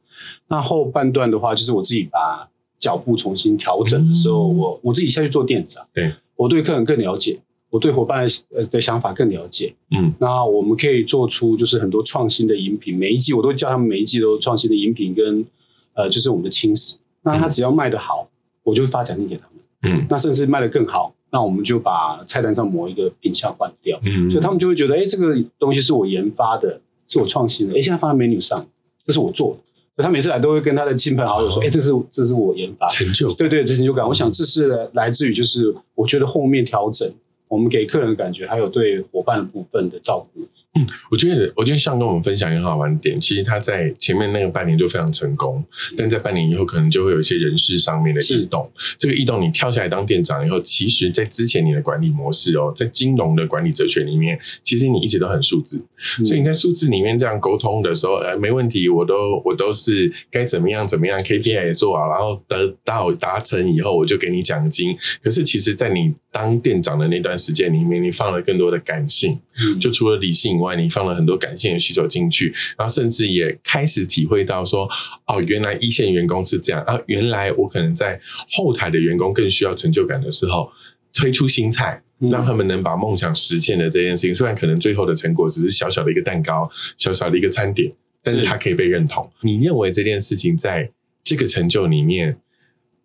[0.47, 2.47] 那后半段的话，就是我自己把。
[2.81, 7.39] 脚步重新调整的时候，我我自己下去做店长，对我对客人更了解，
[7.71, 9.73] 我对伙伴呃的想法更了解。
[9.89, 15.45] 嗯，那我们可以做出就是很多创新的饮品，每一季我都叫他们每一季都创新的饮品跟
[15.93, 16.97] 呃就是我们的轻食。
[17.23, 18.27] 那他只要卖得好，
[18.63, 19.63] 我就发奖金给他们。
[19.83, 23.99] 嗯，那甚至卖得更好，那我们就把菜单上某一个品项换掉。
[24.03, 27.77] 嗯，所以他们就会觉得，哎，这个东西是我研发的，是我创新的。
[27.77, 28.67] 哎，现在放在 menu 上，
[29.05, 29.55] 这是我做
[29.95, 30.03] 的。
[30.03, 34.07] 他每次来都会跟他的亲朋好友说：“哎，这是这是我研发成就，对对，成就感。
[34.07, 37.09] 我想这是来自于就是我觉得后面调整。”
[37.51, 40.47] 我们给客人感觉，还有对伙伴部分的照顾。
[40.73, 45.65] 嗯，我觉得，我觉得像跟我们分享一个好玩的点，其实他在前面那个半年就非常成功，
[45.97, 48.71] 但在半年以后，可能就会有一些人事上面的异动。
[48.97, 55.83] 这个异动，你跳下来当店长以后，其实在之前你的管理模式哦，在金融的管理哲学里面，其实你一直都很数字，
[56.23, 64.95] 所以你在数字里面这样沟通的时候，哎，没问题，我都我都是该怎么样怎么样，KPI 也做好，然后得到达成以后，我就给你奖金。
[65.21, 67.37] 可是其实，在你当店长的那段。
[67.41, 69.39] 时间里面，你放了更多的感性，
[69.79, 74.87] 就除了理性以外，你放了很多感性的需求进去，然后甚至也开始体会到说，
[75.25, 80.71] 哦，原来一线员工是这样啊，原来我可能在后台的员工更需要成就感的时候，
[81.13, 82.29] 推出新菜，嗯。
[82.29, 87.93] 让他们能把梦想实现的这件事情，虽然可能最后的成果只是小小的一个蛋糕，小小的一个餐点，
[88.23, 88.47] 但是是。
[88.47, 89.31] 它可以被认同。
[89.41, 90.91] 你认为这件事情在
[91.23, 92.37] 这个成就里面，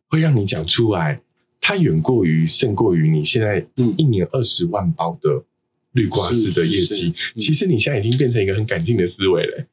[0.08, 1.20] 会让你讲出来，
[1.60, 3.94] 它远过于胜过于你现在嗯。
[3.96, 5.44] 一年二十万包的
[5.96, 7.12] 绿挂式的业绩。
[7.36, 9.64] 其实你现在已经变成一个很感性的思维了、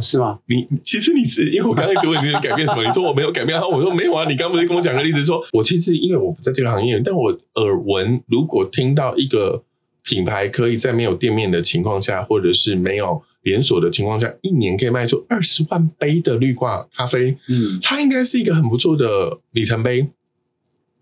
[0.00, 0.38] 是吗？
[0.46, 9.64] 你其实你是因为我刚才一直问你改变什么，你说我没有改变，然 后我说没有啊，你刚不是跟我讲个例子说，我其实因为我不在这个行业，但我耳闻，如果听到一个
[10.04, 20.08] 品牌可以在没有店面的情况下，或者是没有连锁的情况下，一年可以卖出二十万杯的绿挂咖啡，嗯，它应该是一个很不错的里程碑，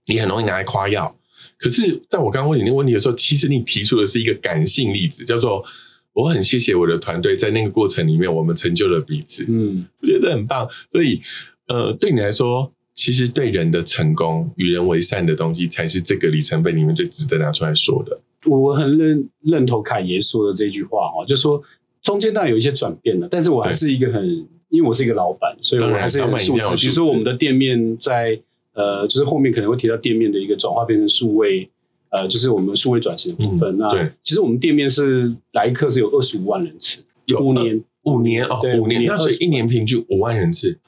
[0.06, 1.14] 你很容易拿来夸耀。
[1.62, 5.64] 可是，在我刚刚问你那个问题的时候，其实你提出的是一个感性例子，叫做
[6.12, 9.46] 我很谢谢我的团队，在那个过程里面，我们成就了彼此。
[9.48, 10.68] 嗯，我觉得这很棒。
[10.90, 11.22] 所以，
[11.68, 18.20] 呃，对你来说，其实对人的成功、与人为善的东西，才是这个里程碑里面最值得拿出来说的。
[18.44, 21.62] 我很认认同凯爷说的这句话哦，就说
[22.02, 28.40] 中间当然有一些转变了，但是我还是一个很，因为我是一个老板，所以我还是要有数字比如说我们的店面在
[28.74, 31.68] 呃，就是后面可能会提到店面的一个转化变成数位，
[32.10, 33.76] 呃，就是我们数位转型的部分。
[33.76, 40.78] 嗯对那其实我们店面是来客是有二十五万人次，有五年，五年哦，五年，那所以一年平均五万人次，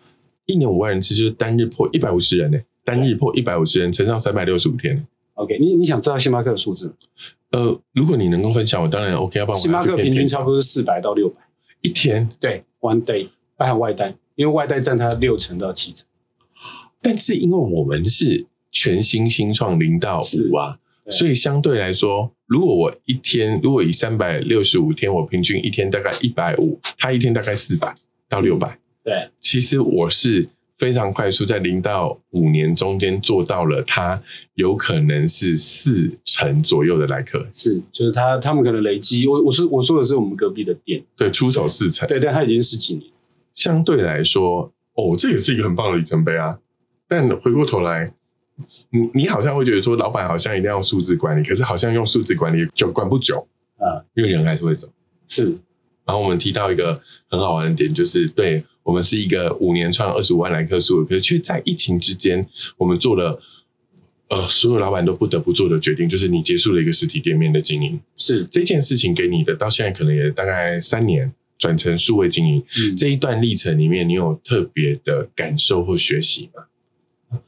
[0.46, 5.06] 一年五万人次就是单日破一百五十人呢，单日破一百五十人，乘上三百六十五天。
[5.34, 6.92] OK，你你想知道星巴克的数字吗？
[7.50, 11.40] 呃，如果你能够分享，我当然 OK，要不然我星巴克平均差不多多是四百到六百，
[11.82, 16.06] 一天，对，one day，包含外带，因为外带占它六成到七成。
[17.04, 20.78] 但是因为我们是全新新创零到五啊，
[21.10, 27.94] 所以相对来说，如果我一天，如果以三百六十五天，我平均一天大概一百五，他一天大概四百
[28.28, 34.22] 到六百、对，其实我是非常快速，在零到五年中间做到了，他
[34.54, 43.04] 有可能是四成左右的来客，是，就是他他们可能累积，我我说我说的是我们隔壁的店，对，出手四成，对，但他已经十几年，
[43.54, 46.58] 相对来说，哦，这也是一个很棒的里程碑啊。
[47.08, 48.12] 但回过头来，
[48.90, 53.46] 你你好像会觉得说，老板好像一定要用数字管理，可是好像用数字管理就管不久，
[53.78, 54.88] 啊，因为人还是会走。
[55.26, 55.58] 是，
[56.04, 63.40] 然后我们提到一个很好玩的点，就是对我们是一个五年创二十五万来客数，可是却在疫情之间，我们做了
[64.28, 68.00] 呃所有老板都不得不做的决定，就是你结束了一个实体店面的经营。
[68.16, 72.64] 是，这件事情给你的到现在可能也大概三年，转成数位经营。
[72.78, 76.64] 嗯，这一段历程里面，你有特别的感受或学习吗？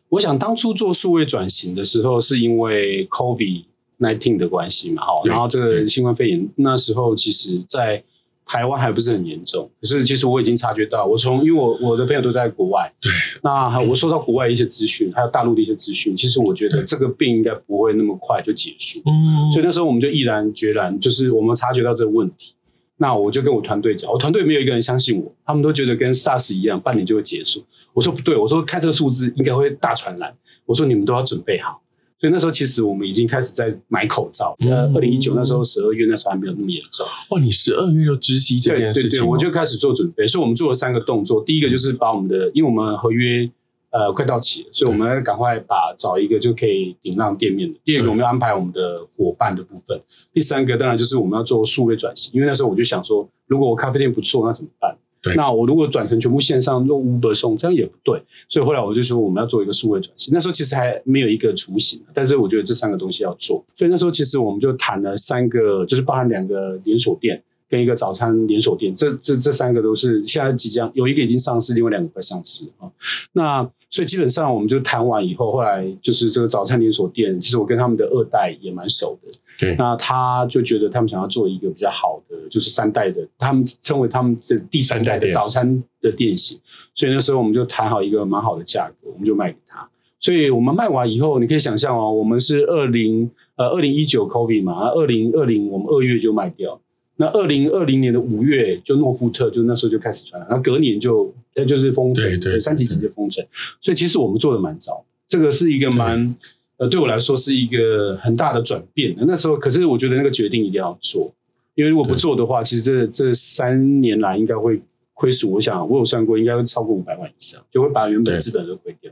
[0.09, 3.65] 我想当初做数位转型的时候，是因为 COVID
[3.99, 8.05] nineteen 的关系嘛，哈，然后这个新冠肺炎那时候其实在
[8.49, 13.11] 台湾还不是很严重，可是其实我已经察觉到，我从因为我我的朋友都在国外，对，
[13.43, 19.51] 那我收到国外一些资讯，还有大陆的一些资讯，其实我觉得这个病应该不会那么快就结束，嗯。
[19.51, 22.55] 所以那时候我们就毅然决然，就是我们察觉到这个问题，
[22.99, 27.65] 那我就跟我团队讲，我团队没有一个人相信我，他们都觉得跟 SARS 一样，半年就会结束。
[27.93, 31.83] 我说不对，我说看这个数字应该会大传染，我说你们都要准备好。
[32.19, 37.07] 所以那时候其实我们已经开始在买口罩，呃，嗯二零一九那时候十二月那时候还没有那么严重。
[37.31, 41.45] 哇，你十二月就知悉这对对对，件事情哦，我就开始做准备，所以我们做了三个动作。
[41.45, 43.51] 第一个就是把我们的，因为我们合约
[43.97, 47.81] 呃快到期了，所以我们要赶快把找一个就可以顶让店面的。
[47.83, 50.03] 第二个我们要安排我们的伙伴的部分。
[50.33, 54.97] 第三个当然就是我们要做数位转型，因为那时候我就想说，如果我咖啡店不做，那怎么办？
[55.23, 58.23] 对那我如果转成全部线上用 Uber 送，这样也不对。
[58.49, 60.33] 所以后来我就说我们要做一个数位转型。
[60.35, 63.65] 那时候其实还没有一个雏形，但是我觉得这三个东西要做。
[63.75, 67.43] 所以那时候其实我们就谈了三个，就是包含两个连锁店。
[67.69, 72.91] 跟一个早餐连锁店，这这这三个都是现在即将有一个已经上市，另外两个快上市啊。
[73.33, 79.33] 那所以基本上我们就谈完以后，后来就是这个早餐连锁店，其实我跟他们的二代也蛮熟的。
[79.59, 86.59] 对那他就觉得他们想要做一个比较好的，就是三代的，他们称为他们这第三代的早餐的店型。
[86.95, 89.89] 所以那时候我们就谈好一个蛮好的价格，我们就卖给他。
[90.19, 96.81] 所以我们卖完以后，你可以想象哦，我们是二零呃二零一九 COVID 嘛，二零二零我们二月就卖掉。
[97.17, 103.47] 那二零二零年的五月，就诺富特就那时候就开始传染，然后隔年就呃就是封城，对对三级警戒封城，
[103.81, 106.35] 所以其实我们做的蛮早，这个是一个蛮
[106.77, 109.17] 呃对我来说是一个很大的转变。
[109.21, 111.35] 那时候可是我觉得那个决定一定要做，
[111.75, 114.83] 因为如果不做的话，其实这这三年来应该会
[115.15, 118.41] 亏损，我想我有算过，应该会超过五百万以上，就会把原本对。
[118.41, 119.11] 资本都亏掉。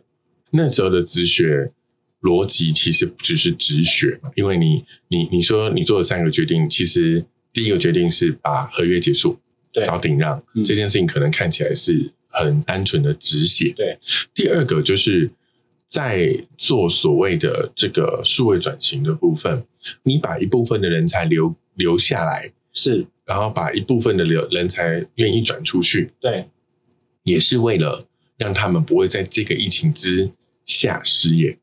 [0.51, 1.73] 那时候的止血
[2.21, 9.38] 逻辑其实不只是止血嘛，因为你你你说你做了三个决定，其实第一个决定是把合约结束，
[9.73, 9.87] 对。
[9.87, 10.62] 找顶让、嗯。
[10.62, 13.73] 这件事情可能看起来是很单纯的止血。
[13.75, 13.97] 对，
[14.35, 15.31] 第二个就是
[15.87, 19.64] 在做所谓的这个数位转型的部分，
[20.03, 23.07] 你把一部分的人才留留下来，是。
[23.27, 26.47] 然后把一部分的留人才愿意转出去，对，
[27.23, 30.31] 也是为了让他们不会在这个疫情之
[30.67, 31.57] 下失业。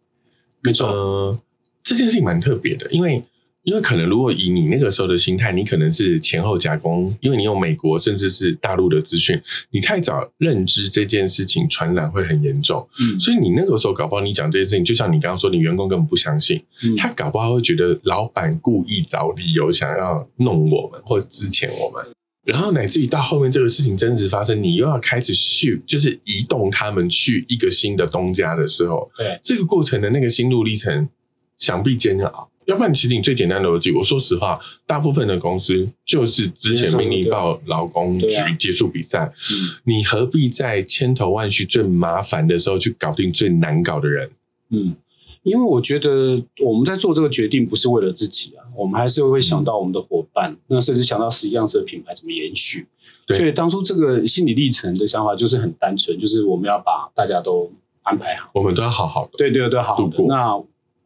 [0.63, 1.39] 没错，呃，
[1.83, 3.23] 这件事情蛮特别的，因为
[3.63, 22.05] 因为可能如果以你那个时候的心态，你可能是前后夹攻，因为你有美国甚至是大陆的资讯，你太早认知这件事情传染会很严重，嗯所以你那个时候搞不好你讲这件事情，就像你刚刚说，你员工根本不相信，嗯他搞不好会觉得老板故意找理由想要弄我们或之前我们。
[22.43, 31.07] 然后乃至于到后面这个事情真实发生，你又要开始去，就是移动他们去一个新的东家的时候，对，这个过程的那个心路历程，
[31.61, 32.49] 想必煎熬。
[32.65, 44.29] 要不然，其实你最简单的逻辑，我说实话，大部分的公司就是之前命令到劳工局结束比赛，嗯你何必在千头万绪最麻烦的时候去搞定最难搞的人？
[44.69, 44.95] 嗯，
[45.41, 52.85] 因为我觉得我们在做这个决定不是为了自己啊，我们还是会想到我们的伙伴，那甚至想到实际上这个品牌怎么延续。
[53.27, 57.71] 所以当初这个心理历程的想法就是很单纯，就是我们要把大家都
[58.03, 58.51] 安排好。
[58.53, 59.31] 我们都要好好的。
[59.37, 60.23] 对对对，好好的。
[60.27, 60.61] 那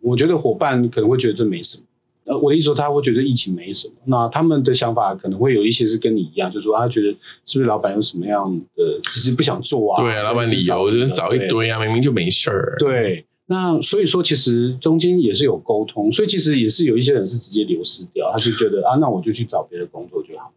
[0.06, 1.84] 我觉得伙伴可能会觉得这没什么。
[2.26, 3.94] 呃，我的意思说，他会觉得疫情没什么。
[4.06, 7.16] 那他们的想法可能会有一些是跟你一样，就是说他觉得
[7.46, 10.02] 是不是老板有什么样的，只是不想做啊？
[10.02, 12.76] 对啊，老板理由就是找一堆啊，明明就没事儿。
[12.80, 20.54] 对，那所以说其实中间也是有沟通，所以其实也是有一些人是直接流失掉，他就觉得啊，那我就去找别的工作就好了。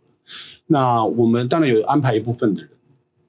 [0.66, 2.70] 那我们当然有安排一部分的人，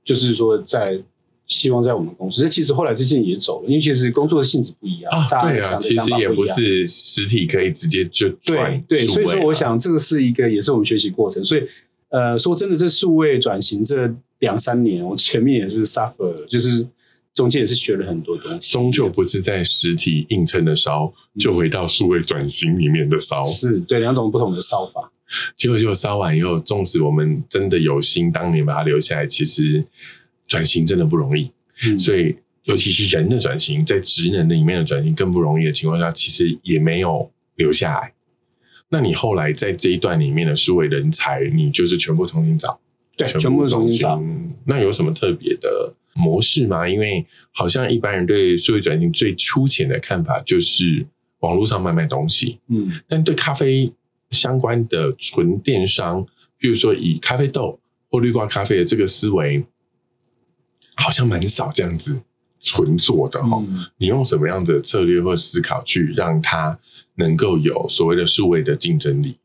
[0.05, 1.01] 就是说在
[1.49, 6.55] 希望在我们公司，其实后来这些人也走了，因为其实工作的性质不一样啊，大家对啊，想的其实也不一样。
[6.55, 11.63] 是实体可以直接就对转对，所以说我想这个是一个也是我们学习过程，所以
[12.09, 16.87] 呃说真的，这数位转型这两三年，我前面也是 suffer，就是
[17.33, 23.43] 中间也是学了很多东西，终究不是在实体硬撑的烧，就回到数位转型里面的烧。
[23.43, 25.11] 是对两种不同的烧法，
[25.57, 29.85] 结果就烧完以后，纵使我们真的有心当年把它留下来，其实
[30.49, 31.53] 转型真的不容易。
[31.85, 38.13] 嗯，所以，尤其是人的转型，在职能的里面的转型更不容易的情况下，其实也没有留下来。
[38.89, 42.81] 那你后来在这一段里面的数位人才，你就是全部重新找，
[43.15, 44.21] 对，全部重新找。。
[44.65, 46.89] 那有什么特别的模式吗？
[46.89, 51.05] 因为好像一般人对数位转型最粗浅的看法就是
[51.39, 53.93] 网络上卖卖东西，嗯但对咖啡
[54.31, 56.25] 相关的纯电商，
[56.57, 59.63] 比如说以咖啡豆或绿挂咖啡的这个思维，
[60.99, 62.21] 好像蛮少这样子
[62.61, 66.77] 纯做的哈、嗯，你用什么样的策略或思考去让它
[67.15, 69.37] 能够有所谓的数位的竞争力？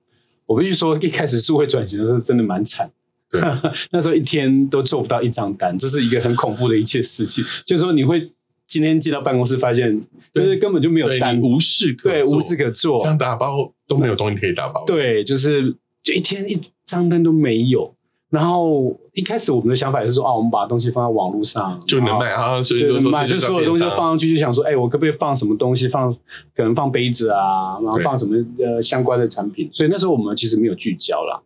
[0.47, 2.91] 我必须说，一开始数位转型的时候真的蛮惨。
[3.31, 3.41] 对
[3.91, 7.43] 那时候一天都做不到一张单，这是一个很恐怖的一件事情。
[7.65, 8.33] 就是说，你会
[8.67, 17.94] 今天进到办公室，发现就是根本就没有单，无事可做对无事可做，像打包都没有东西可以打包。，对，就是就一天一张单都没有。
[18.35, 25.87] 然后一开始我们的想法也是说，啊，我们把东西放在网络上就能卖啊，所以就能卖，就所有东西都放上去，就想说，哎，我可不可以放什么东西？
[25.87, 26.11] 放
[26.55, 29.69] 可能放杯子啊，然后放什么呃相关的产品。
[29.73, 31.41] 所以那时候我们其实没有聚焦啦。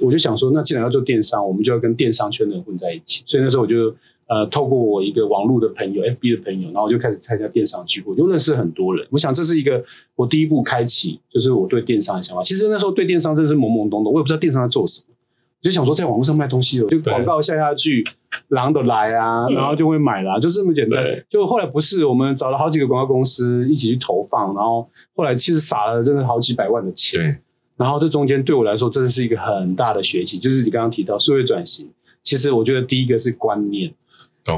[0.00, 3.22] 我就想说，那既然要做电商，我们就要跟电商圈的人混在一起。
[3.26, 3.94] 所以那时候我就
[4.28, 9.06] 呃，透过我一个网络的朋友，FB 的朋友，然后我就开始参加电商聚会，就认识很多人。
[9.10, 9.82] 我想这是一个
[10.16, 12.42] 我第一步开启，就是我对电商的想法。
[12.42, 15.14] 其实那时候对电商真的是懵懵懂懂，我也不知道电商在做什么。
[15.60, 18.02] 我就想说，在网络上卖东西，哦就广告下下去，
[18.48, 21.24] 狼的来啊，然后就会买啦，就这么简单对。
[21.28, 27.20] 就后来不是，我们找了好几个广告公司一起去投放，然后后来其实撒了真的好几百万的钱。
[27.20, 27.36] 对
[27.76, 31.90] 然后这中间对我来说真的是一个很大的学习，就是你刚刚提到社会转型，
[32.22, 33.94] 其实我觉得第一个是观念，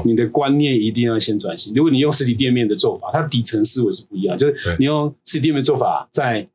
[0.05, 1.73] 你的观念一定要先转型。
[1.73, 6.49] 如果你用实体店面的做法，它底层思维是不一样，就是你用实体店面做法在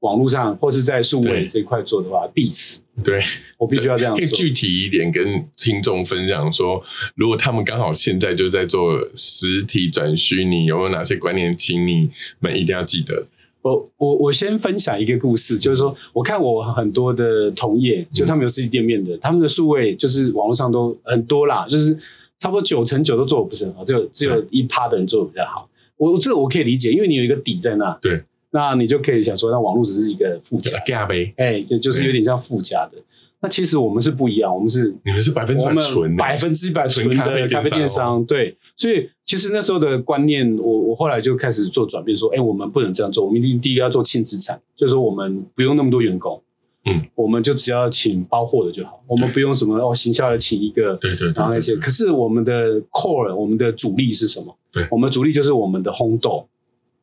[0.00, 2.84] 网络上或是在数位对这一块做的话，必死。
[3.04, 3.22] 对，
[3.58, 4.18] 我必须要这样说。
[4.18, 6.82] 可以具体一点跟听众分享说，
[7.14, 13.26] 如果他们刚好现在就在做实体转虚拟，有没有哪些观念，请你们一定要记得。
[13.62, 21.94] 我我我先分享一个故事，就是说，我看我很多的同业，就他们有实体店面的，他们的数位就是网络上都很多啦，就是
[22.38, 25.68] 差不多九成九都做的不是很好，只有只有一趴的人做的比较好。
[25.98, 32.98] 我这个我可以理解，因为你有一个底在那，对，那你就可以想说，那网络只是一个附加，加杯，哎，就就是有点像附加的。
[33.42, 46.42] 那其实我们是不一样，我们是你们是百分之百纯的，百分之百纯的咖啡电电商对，所以其实那时候的观念，我我后来就开始做转变，说，哎，我们不能这样做，我们一定第一个要做轻资产，就是说我们不用那么多员工，
[46.84, 51.72] 嗯，我们就只要请包货的就好，我们不用什么哦，行销要请一个，对对对然后那些。
[51.72, 51.80] 对对。
[51.80, 54.54] 可是我们的 core，我们的主力是什么？
[54.70, 54.86] 对。
[54.90, 56.46] 我们的主力就是我们的烘豆，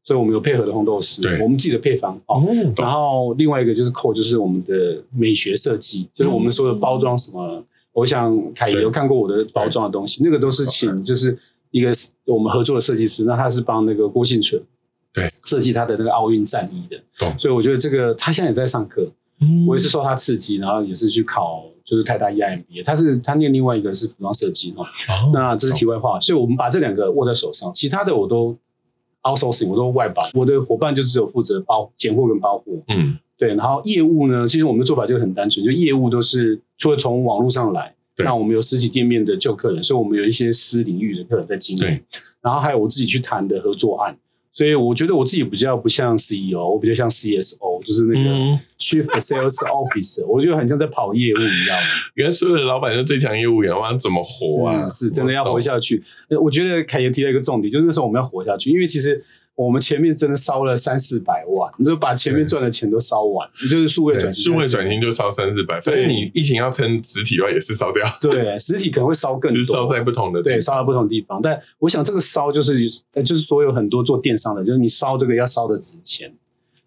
[0.07, 2.41] 所以我们有配合的烘豆师，我们自己的配方哦。
[2.77, 7.61] 然后另外一个就是 core，就是我们的美学设计，就是我们说的包装什么。
[7.91, 11.37] 我想凯爷有看过我的包装的东西，那个都是请就是
[11.71, 11.91] 一个
[12.25, 14.63] 我们合作的设计师，那他是帮那个郭幸存
[15.11, 15.27] 对。
[15.43, 17.03] 设计他的那个奥运战衣的。
[17.19, 19.65] 懂，所以我觉得这个他现在也在上课，嗯。
[19.67, 25.31] 我也是受他刺激，然后也是去考就是泰大 EIMBA，他是他念另外一个是服装设计哦，哦。
[25.33, 28.55] 那这是题外话，所以我们把这两个握在手上，其他的我都
[29.23, 33.17] outsourcing，我都外包，我的伙伴就只有负责包拣货跟包货，嗯。
[33.39, 42.03] 对，然后业务呢，其实我们的做法就很单纯，就业务都是除了从网络上来，那我们有实体店面的旧客人，所以我们有一些私领域的客人在经营对，
[42.41, 44.17] 然后还有我自己去谈的合作案，
[44.51, 51.79] 所以我觉得我自己比较不像 CEO，我比较像 CSO，就是那个嗯，Chief Sales Officer，我觉得很像在跑业务，一样？
[52.13, 54.87] 原来所有的老板都最强业务员，哇，怎么活啊？
[54.87, 56.01] 是是真的要活下去。
[56.29, 59.19] 呃我觉得凯爷提了一个重点，就是那时候我们要活下去，因为其实
[59.55, 71.41] 我们前面真的烧了三四百万，你就把前面赚的钱都烧完，你就是数位对转型，数位转型就烧三四百，所以你疫情要撑实体的话也是烧掉，对，实体可能会烧更多，烧在不同的地对，烧在不同地方。
[71.41, 76.35] 但我想这个烧就是呃就是所有很多做电商的，就是你烧这个要烧的值钱，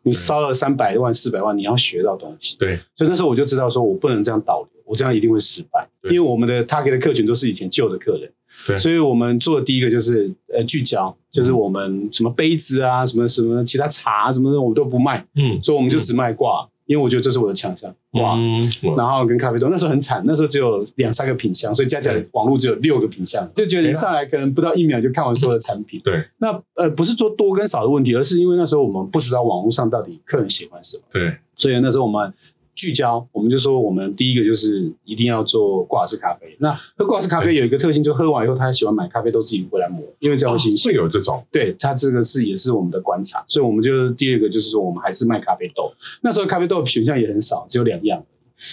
[0.02, 2.56] 你烧了三百万、四百万，你要学到东西。
[2.58, 2.76] 对。
[2.94, 6.14] 所以那时候我就知道说我不能这样导流，我这样一定会失败，对。
[6.14, 8.32] 因为我们的 target 的客群都是以前旧的客人。
[8.66, 8.78] 对。
[8.78, 15.60] 所以我们做的第一个就是呃聚焦，就是我们什么杯子啊、什么什么其他茶什么的我们都不卖，嗯。
[15.62, 18.34] 所以我们就只卖挂，因为我觉得这是我的强项，哇。
[18.34, 26.00] 嗯，然后跟咖啡豆，那时候很惨，那时候只有两三个品相，所以加起来网络只有六个品相，就觉得一上来可能不到一秒就看完所有的产品。
[26.02, 32.34] 对那呃不是说多跟少的问题，而是因为那时候我们不知道网络上到底客人喜欢什么，对所以那时候我们
[32.80, 36.56] 聚焦，我们就说我们第一个就是一定要做挂式咖啡。
[36.60, 40.90] 那喝挂式咖啡有一个特性，就喝完以后他喜欢买咖啡豆自己回来磨，因为这样会新鲜。
[40.90, 45.92] 会有这种对，他这个是也是我们的观察，所以我们就第二个就是说，我们还是卖咖啡豆。
[46.22, 48.24] 那时候咖啡豆选项也很少，只有两样，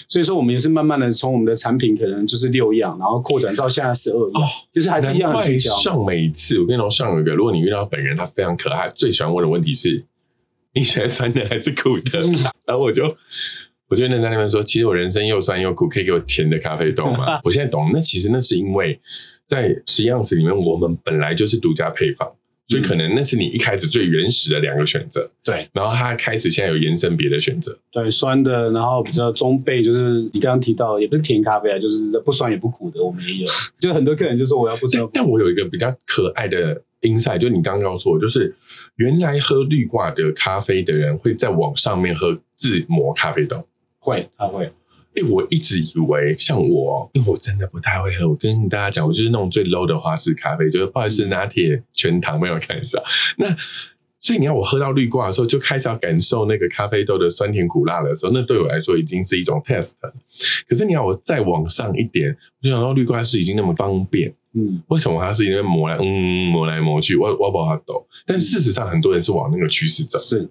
[0.08, 5.76] 所以说我们也是慢慢的从我们的产品可能就是六样，然后扩展到现在十二样，哦就是还是一样很聚焦。
[5.76, 10.06] 像每一次，我跟你说，像有一个，如果你遇到本人，他非常可爱，最喜欢问的问题是：
[10.74, 12.20] 你喜欢酸的还是苦的？
[12.22, 12.34] 嗯
[12.68, 13.16] 然后我就
[13.90, 17.40] 我就认在那边说，其实我人生又酸又苦，可以给我甜的咖啡豆吗？
[17.46, 19.00] 我现在懂，那其实那是因为
[19.46, 22.34] 在十样子里面，我们本来就是独家配方。
[22.70, 33.48] 所以可能那是你一开始最原始的两个选择，对然后它开始现在有延伸别的选择，对，酸的，然后比较中杯，就是你刚刚提到，也不是甜咖啡啊，就是不酸也不苦的，我们也有。
[33.80, 35.24] 就很多客人就说我要不酸但。
[35.24, 38.54] 但我有一个比较可爱的 insight，就你刚刚告诉我，就是
[38.98, 43.66] 原来喝绿挂的咖啡的人会在网上面喝自磨咖啡豆。
[44.08, 44.72] 会，他会。
[45.16, 48.30] 因为我一直以为像我，因为我真的不太会喝。
[48.30, 53.02] 我跟大家讲，我就是那种最 low 的花式咖啡，就是不好意思拿铁全糖，没有看一下。
[53.38, 53.56] 那
[54.20, 59.94] 所以你要我喝到绿挂的时候，就开始要感受那个咖啡豆的酸甜苦辣的时候，那对我来说已经是一种 test。
[60.70, 68.06] 可是你要我再往上一点，我就想到绿挂是已经那么方便，嗯，为什么它是因为磨来嗯磨来磨去，我我不它抖。
[68.28, 70.20] 但事实上，很多人是往那个趋势走。
[70.20, 70.50] 是，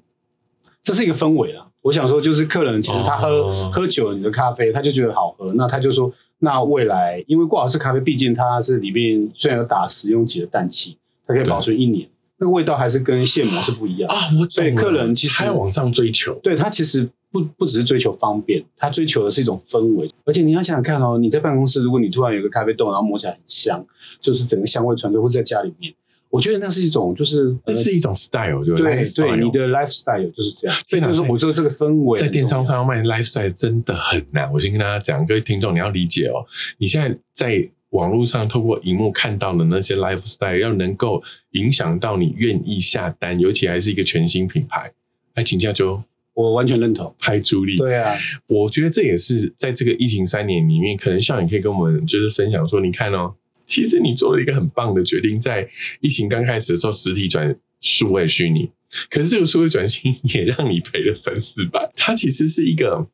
[0.82, 1.65] 这是一个氛围啊。
[1.86, 12.08] 我想说，就是客人其实他喝、哦喝酒了你的咖啡，他就觉得好喝，那他就说，那未来因为挂耳式咖啡，毕竟它是里面虽然有打食用级的氮气，它可以保存一年，
[12.38, 14.10] 那个味道还是跟现磨是不一样。
[14.10, 20.08] 啊，我所以客人其实还要往上追求，对他其实不不只是追求方便，他追求的是一种氛围。
[20.24, 23.86] 而且你要想想看哦，你在办公室，如果你突然有个咖啡豆，然后摸起来很香，
[24.20, 25.94] 就是整个香味传递，或者在家里面，
[26.36, 30.76] 我觉得那是一种就是那是一种 style，对不对对，你的 lifestyle 就是这样。
[30.86, 34.52] 所以是我说这个氛围在电商上卖 lifestyle 真的很难。
[34.52, 36.44] 我先跟大家讲，各位听众你要理解哦，
[36.76, 41.22] 你现在在网络上透过荧幕看到的那些 lifestyle，要能够
[41.52, 44.92] 影响到你愿意下单，尤其还是一个全新品牌，
[45.34, 46.02] 来请教就
[46.34, 47.14] 我完全认同。
[47.18, 47.76] 拍助力。
[47.78, 48.14] 对啊，
[48.46, 53.34] 我觉得这也是在这个疫情三年里面，可能像你可以跟我们就是分享说，你看哦，
[53.66, 55.68] 其实你做了一个很棒的决定，在
[56.00, 58.70] 疫情刚开始的时候，实体转数位虚拟，
[59.10, 63.08] 可是这个数位转型也让你赔了三四百， 它其实是一个。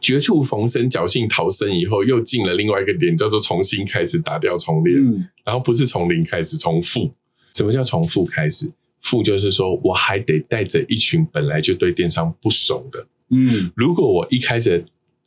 [0.00, 4.98] 绝处逢生、侥幸逃生以后，又进了另外一个点，叫做重新开始打掉重练。
[4.98, 7.14] 嗯，然后不是从零开始，从负。
[7.54, 8.72] 什么叫从负开始？
[9.00, 13.06] 负就是说我还得带着一群本来就对电商不熟的。
[13.30, 14.84] 嗯，如果我一开始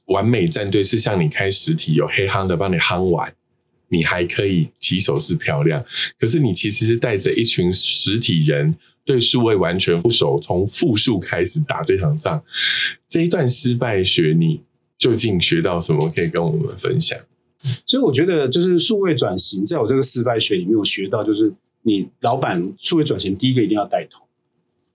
[0.08, 3.34] 完美战队是像你开实体有黑夯的帮你夯完，
[3.96, 5.86] 你还可以起手是漂亮。
[6.20, 8.76] 可是你其实是带着一群实体人
[9.06, 12.44] 对数位完全不熟，从复数开始打这场仗，
[13.08, 14.62] 这一段失败学你
[14.98, 16.12] 究竟学到什么？
[16.16, 17.20] 可以跟我们分享。
[17.86, 24.24] 所以我觉得就是数位转型，在我这个失败学里面，我学到就是你老板数位转型，第一个一定要带头。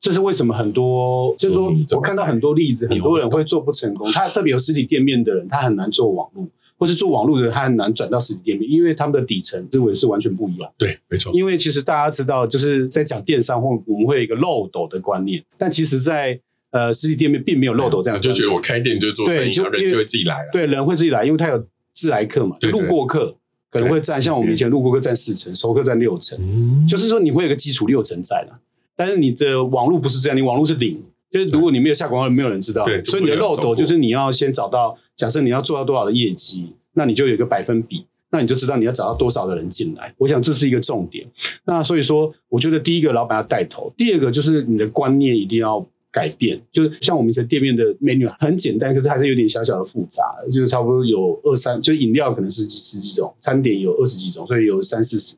[0.00, 4.10] 这是为什么很多，就是说我看到很多例子，很多人会做不成功。
[4.12, 6.48] 他特别有实体店面的人，他很难做网络，
[6.80, 10.72] 或是做网络的人，他很难转到实体店面，因为他们的底层思维是完全不一样。
[10.78, 11.30] 对，没错。
[11.34, 19.62] 因为其实大家知道，就是在讲电商或我们会有一个漏斗的观念，但其实，在呃实体店面并没有漏斗这样，就觉得我开店就做生意，人就
[19.98, 20.48] 会自己来了。
[20.50, 21.62] 对，人会自己来，因为他有
[21.92, 23.36] 自来客嘛，路过客
[23.70, 28.58] 可能会占，像我们以前路过客占四成，熟客占六成，就是说你会有个基础六成在了。
[28.96, 32.84] 但是你的网络不是这样，你网络是零，就是如果你没有下广告，没有人知道。
[32.84, 40.12] 对，所以你的漏斗就是你要先找到，假设你要做到多少的业绩，那你就有一个百分比，那你就知道你要找到多少的人进来。
[40.18, 41.28] 我想这是一个重点。
[41.64, 46.60] 那所以说，我觉得第一个老板要带头，第二个就是你的观念一定要改变。
[46.72, 55.36] 就是像我们以前店面的 menu 很简单，可是还是有点小小的复杂，就是差不多有二三，就饮料可能是十几种，餐点有二十几种，所以有三四十。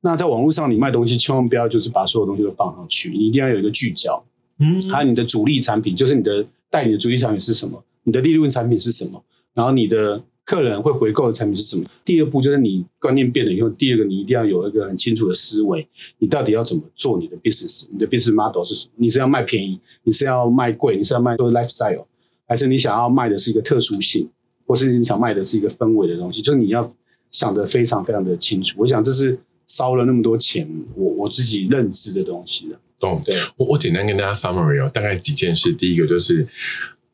[0.00, 4.24] 那在网络上你卖东西，千万不要就是把所有东西都放上去，你一定要有一个聚焦。
[4.58, 7.84] 嗯，还有你的主力产品，就是你的代理的主力产品是什么？
[8.04, 9.22] 你的利润产品是什么？
[9.52, 11.84] 然后你的客人会回购的产品是什么？
[12.04, 15.88] 第二步就是你观念变了以后，第二个你一定要有一个很清楚的思维，
[16.18, 17.88] 你到底要怎么做你的 business？
[17.92, 18.92] 你的 business model 是什么？
[18.96, 19.78] 你是要卖便宜？
[20.04, 20.96] 你是要卖贵？
[20.96, 22.06] 你是要卖做 lifestyle？
[22.46, 24.30] 还是你想要卖的是一个特殊性？
[24.66, 26.40] 或是你想卖的是一个氛围的东西？
[26.42, 26.82] 就是你要
[27.30, 28.80] 想得非常非常的清楚。
[28.80, 29.38] 我想这是。
[29.66, 32.80] 烧了那么多钱，我我自己认知的东西了。
[32.98, 35.72] 懂，对我我简单跟大家 summary 哦，大概几件事。
[35.72, 36.46] 第一个就是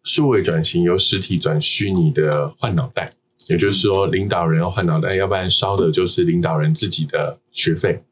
[0.04, 3.14] 数位转型由实体转虚拟的换脑袋，
[3.48, 8.02] 也就是说领导人要换脑袋，要不然烧的就是领导人自己的学费。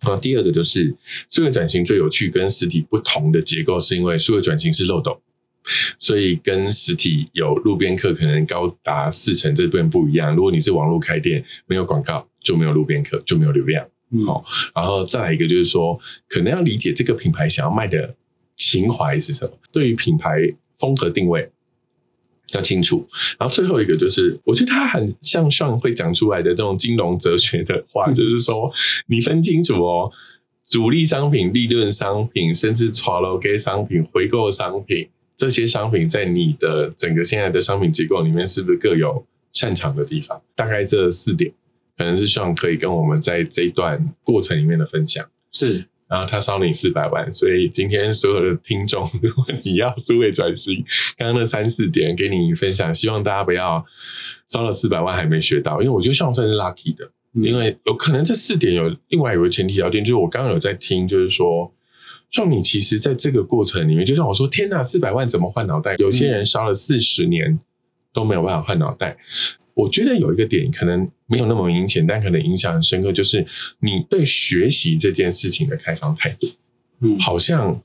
[0.00, 0.96] 啊，第二个就是
[1.30, 5.22] 数位转型最有趣跟实体不同的结构，是因为数位转型是漏斗。
[5.98, 10.34] 所以跟实体有路边客可能高达四成这边不一样。
[10.34, 13.86] 如果你是网络开店，没有广告就没有路边客，就没有流量。
[14.26, 14.44] 好，
[14.74, 15.98] 然后再来一个就是说，
[16.28, 18.14] 可能要理解这个品牌想要卖的
[18.56, 21.50] 情怀是什么，对于品牌风格定位
[22.52, 23.08] 要清楚。
[23.38, 28.70] 然后最后一个就是，我觉得他很像上会讲出来的这种金融哲学的话，就是说
[29.06, 30.12] 你分清楚哦，
[30.62, 35.08] 主力商品、利润商品，甚至 t r 给商品、回购商品。
[35.36, 40.42] 这些商品在你的整个现在的商品结构里面，是不是各有擅长的地方？
[40.54, 41.52] 大概这四点，
[41.96, 45.28] 可能是希望可以跟我们在这一段过程里面的分享。
[45.50, 50.84] 是，然后他烧你四百万，所以今天所有的听众，如果你要数位转型，
[51.16, 53.84] 刚刚那三四点给你分享，希望大家不要
[54.46, 61.72] 烧了四百万还没学到，因为我觉得算是 lucky 的，因为有可能这四点有另外有个前提条件，就是我刚刚有在听，就是说。
[62.32, 65.94] 像你其实在这个过程里面，就像我说，天哪，四百万怎么换脑袋？
[65.98, 67.60] 有些人烧了四十年
[68.12, 69.18] 都没有办法换脑袋。
[69.74, 73.46] 我觉得有一个点可能没有那么明显，但可能影响很深刻，就是
[73.78, 76.48] 你对学习这件事情的开放态度，
[77.00, 77.82] 嗯，好像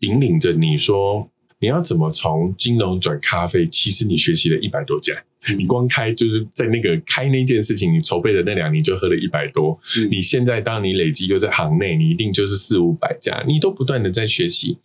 [0.00, 1.30] 引领着你说。
[1.60, 3.66] 你要怎么从金融转咖啡？
[3.66, 5.22] 其实你学习了一百多家，
[5.58, 9.78] 你光开就是在那个开那件事情，你筹备的那两年就喝了一百多。
[10.10, 14.78] 你现在当你累积又在行内，你一定就是四五百家，你都不断的在学习。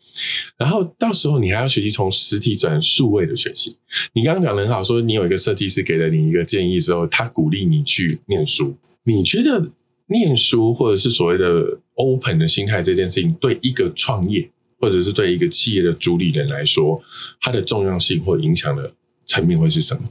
[0.57, 3.77] 然后到时候你还要学习从实体转数位的学习。
[4.11, 8.75] 你刚刚讲的很好，说你有一个设计师给了你一个建议之后，他鼓励你去念书。
[9.05, 9.71] 你觉得
[10.07, 14.49] 念书或者是所谓的 open 的心态这件事情，对一个创业？
[14.85, 17.01] 或者是对一个企业的主理人来说，
[17.41, 18.93] 它的重要性或影响的
[19.25, 20.01] 层面会是什么？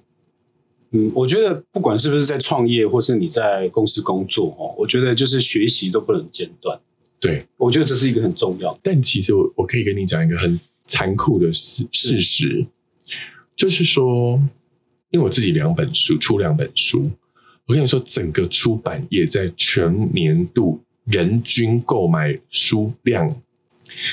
[0.90, 6.80] 嗯，我觉得不管是不是在创业，或是你在公司工作哦，我觉得就是学习都不能间断。
[7.20, 8.76] 对，我觉得这是一个很重要。
[8.82, 10.58] 但其实我我可以跟你讲一个很
[10.88, 12.66] 残酷的事事实，
[13.54, 14.42] 就是说，
[15.12, 17.12] 因为我自己两本书出两本书，
[17.66, 23.40] 我跟你说，整个出版业在全年度人均购买书量。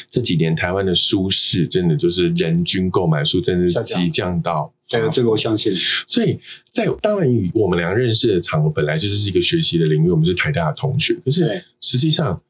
[0.09, 5.73] 这几年台湾的书市真的就是人均购买数真的是急降到，对这个我相信。
[6.07, 11.17] 所以在当然与我们两个认识的场合本来就是一个学习的领域，我们是台大的同学。
[11.23, 12.41] 可是实际上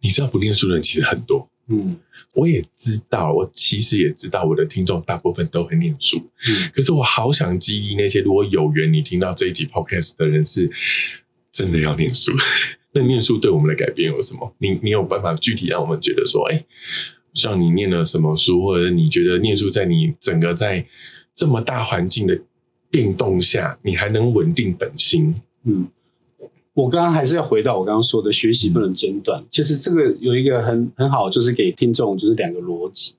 [0.00, 1.96] 你知道不念书的人其实很多，嗯，
[2.34, 10.70] 我也知道，我其实也知道我的听众大部分都很念书，嗯，可是我好想激励那些如果有缘你听到这一集 podcast 的人是
[11.50, 12.32] 真的要念书。
[12.92, 14.54] 那念书对我们的改变有什么？
[14.58, 16.64] 你你有办法具体让我们觉得说，哎，
[17.34, 20.86] 像你念了什么书，或者你觉得念书在你整个在
[21.34, 22.40] 这么大环境的
[22.90, 25.42] 变动下，你还能稳定本心？
[25.64, 25.88] 嗯，
[26.72, 29.44] 我刚刚还是要回到我刚刚说的，学习不能间断。
[29.50, 33.14] 其实这个有一个很很好，就是给听众就是两个逻辑。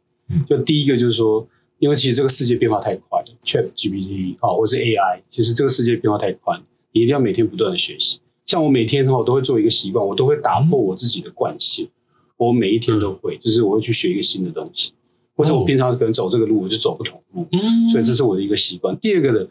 [0.47, 1.47] 就第一个就是说，
[1.77, 6.59] 因为其实这个世界变化太快了，Chat GPT 好，或是 AI，其实这个世界变化太快，
[6.91, 8.19] 你一定要每天不断的学习。
[8.49, 11.87] 像我每天哈都会做一个习惯，我都会打破我自己的惯性。
[12.35, 14.93] 我每一天都会，就是我会去学一个新的东西，
[15.35, 17.45] 或者我平常可能走这个路，我就走不同路。
[17.51, 18.97] 嗯，所以这是我的一个习惯。
[18.97, 19.47] 第二个呢，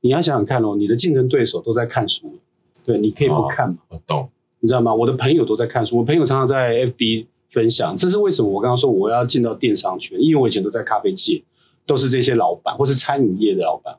[0.00, 2.40] 你要想想看哦，你的竞争对手都在看书，
[2.84, 3.76] 对，你可以不看嘛？
[3.90, 4.92] 我懂，你知道吗？
[4.92, 8.50] 我的朋友都在看书，我朋友常常在 FB 分享，这是为什么？
[8.50, 11.44] 我刚刚说我要进到电商圈，因为我以前都在咖啡界，
[11.86, 13.98] 都是这些老板或是餐饮业的老板。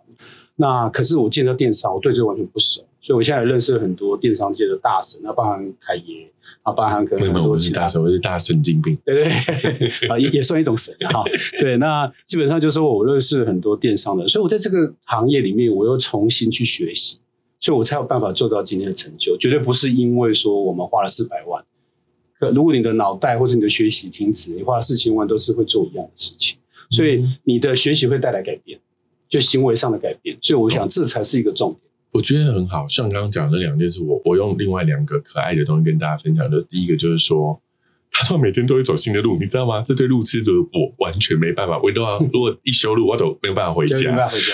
[0.57, 6.31] 那可是我见到电商，我对这完全不熟，所以我现在认识了很多电商界的大神，那包含凯爷，
[6.63, 9.27] 啊，包含可能很多其他神，我是大神经病，对对，
[10.07, 11.23] 啊也也算一种神哈。
[11.59, 17.19] 对，那基本上就是我认识很多电商的，所以我在这个行业里面，我又重新去学习，
[17.59, 21.65] 所以我才有办法做到今天的成就，绝对不是因为说我们花了四百万，
[22.39, 26.57] 可如果你的脑袋或者你的学习停止，你花了四千万都是会做一样的事情，
[26.91, 28.79] 所以你的学习会带来改变。
[29.27, 31.81] 就行为上的改变，所以我想这才是一个重点。
[32.11, 36.49] 我觉得很好，像刚刚讲的两件事，我我用另外两个可爱的东西跟大家分享。
[36.49, 37.61] 就第一个就是说，
[38.11, 39.81] 他说每天都会走新的路，你知道吗？
[39.81, 43.97] 这对路痴的我完全没办法，我都要如果一修路，我都没有办法回家。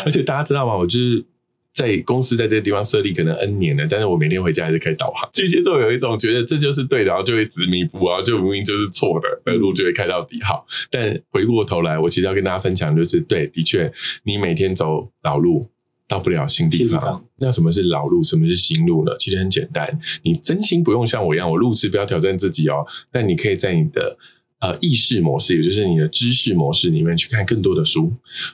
[0.05, 0.75] 而且大家知道吗？
[0.77, 1.25] 我就是。
[1.73, 5.29] 在公司在这个地方设立可能 N 年了，但是我每天回家还是可以导航。
[5.33, 10.41] 巨蟹座有一种觉得这就是对的，然后就会执迷不悟，然后就明明就是错的，那路就会开到底。
[10.41, 13.93] 好，但回过头来，我其实要跟大家分享就是，对，的确，
[14.23, 15.69] 你每天走老路
[16.07, 17.25] 到不了新地方。
[17.37, 18.23] 那什么是老路？
[18.23, 19.15] 什么是新路呢？
[19.17, 22.85] 其实很简单，你真心不用像我一样，我路痴不要挑战自己哦。
[23.11, 24.17] 但你可以在你的。
[24.61, 28.13] 呃，意识模式，也就是你的知识模式里面去看更多的书，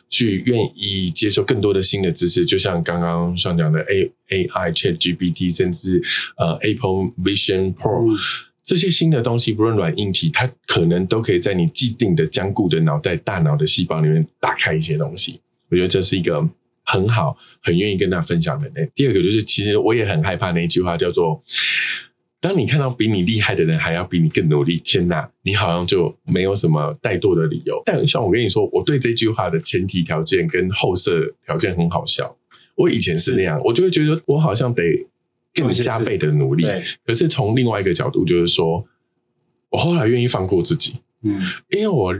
[0.09, 6.01] 去愿意接受更多的新的知识，就像刚刚上讲的 A A I Chat GPT，甚至
[6.37, 8.17] 呃 Apple Vision Pro
[8.63, 15.41] 这些新的东西，不论软硬体，它可能都可以在你既定的坚固的脑袋、大脑的细胞里面打开一些东西。
[15.69, 16.47] 我觉得这是一个
[16.85, 18.71] 很好、很愿意跟大家分享的。
[18.73, 21.43] 那第二个就是，其实我也很害怕那一句话，叫做。
[22.39, 27.81] 当你看到比你厉害的人还要比你更努力，天哪，你好像就没有什么怠惰的理由。
[27.85, 32.37] 但像我跟你说，我对这句话的前提条件跟后设条件很好笑。
[32.75, 35.07] 我以前是那样，我就会觉得我好像得
[35.53, 36.65] 更加倍的努力。
[37.05, 38.85] 可是从另外一个角度，就是说
[39.69, 42.19] 我后来愿意放过自己，嗯，因为我。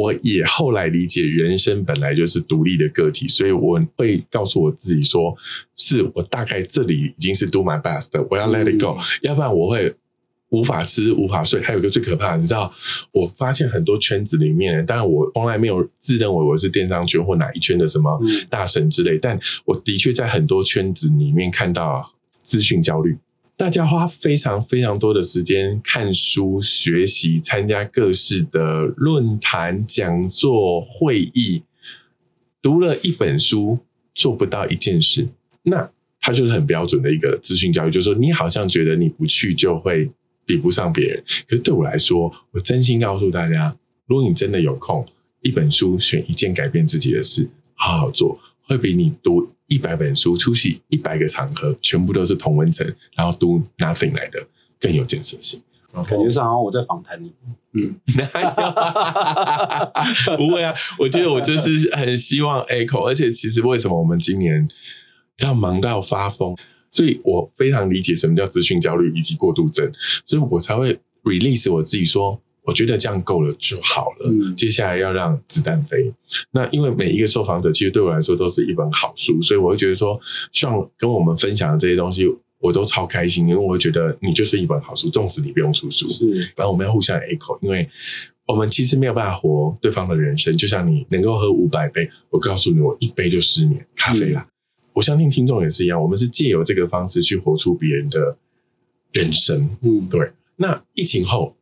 [0.00, 5.36] 我也后来理解，人生本来就是独立的个体，所以我会告诉我自己说，
[5.76, 9.94] 是我大概这里已经是 do my best，我要 let it go，要不然我会
[10.48, 11.60] 无法吃无法睡。
[11.60, 12.72] 还有一个最可怕的，你知道，
[13.12, 22.10] 我发现很多圈子里面，当然我从来没有自认为我是电商圈或哪一圈的什么大神之类，但我的确在很多圈子里面看到
[22.42, 23.18] 资讯焦虑。
[23.60, 31.62] 大家花非常非常多的时间看书、学习、参加各式的论坛、讲座、会议，
[32.62, 33.80] 读了一本书
[34.14, 35.28] 做不到一件事，
[35.62, 35.90] 那
[36.22, 40.10] 它就是很标准的一个资讯教育，就是说你好像觉得你不去就会
[40.46, 41.24] 比不上别人。
[41.46, 45.04] 可是对我来说，我真心告诉大家，如果你真的有空，
[45.42, 49.50] 一本书选一件改变自己的事，好好做，会比你读。
[49.70, 54.44] 一百本书，出席一百个场合，全部都是同文层，然后读 nothing 来的，
[54.80, 55.62] 更有建设性。
[55.92, 57.32] 感觉上好像我在访谈你。
[57.72, 57.94] 嗯，
[60.36, 64.68] 不会啊，我觉得我就是很希望 echo，而且其实为什么我们今年
[65.36, 66.56] 这样忙到发疯，
[66.90, 69.92] 所以我非常理解什么叫资讯焦虑以及过度症，
[70.26, 72.42] 所以我才会 release 我自己说。
[72.62, 74.54] 我觉得这样够了就好了。
[74.56, 76.12] 接下来要让子弹飞。
[76.50, 80.20] 那因为每一个受访者其实对我来说都是一本好书，所以我会觉得说，
[80.52, 82.26] 像跟我们分享的这些东西，
[82.58, 86.06] 我都超开心，因为我会觉得你就是一本好书，纵使你不用出书。
[86.06, 87.88] 是，然后我们要互相 echo，因为
[88.46, 90.56] 我们其实没有办法活对方的人生。
[90.56, 94.46] 就像你能够喝五百杯，我告诉你，我一杯就失眠咖啡啦。
[94.92, 98.36] 我相信听众也是一样，我们是借由这个方式去活出别人的
[99.12, 99.70] 人生。
[99.80, 100.32] 嗯，对。
[100.56, 101.56] 那疫情后。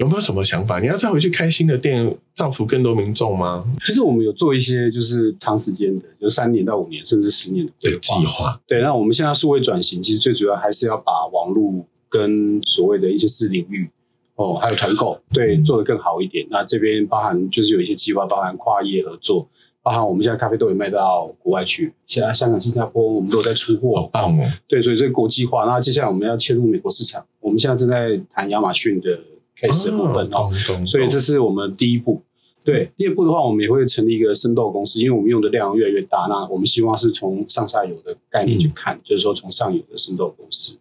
[0.00, 0.80] 有没有什么想法？
[0.80, 3.66] 你要再回去开新的店，造福更多民众吗？
[3.84, 8.58] 其实我们有做一些，就是长时间的，就三年到五年，甚至十年的计划。
[8.66, 13.90] 对，那我们现在数位转型，其实最主要还是要把网络跟所谓的一些私领域
[14.36, 16.46] 哦，还有团购，对，做得更好一点。
[16.48, 19.46] 那这边包含就是有一些计划，包含跨业合作，
[19.82, 23.96] 包含我们现在咖啡豆也卖到国外去，现在香港、新加坡我们都有在出货。
[23.96, 24.44] 好棒哦！
[24.66, 25.66] 对，所以这个国际化。
[25.66, 29.20] 那接下来我们要切入美国市场，我们现在正在谈亚马逊的。
[29.60, 30.48] 开始部分哦，
[30.86, 32.22] 所以这是我们第一步。
[32.62, 40.76] 对，第二步的话，我们也会成立一个生豆公司，因为我们用的量越来越大，那我们希望是从上下游的概念去看，就是说从上游的生豆公司。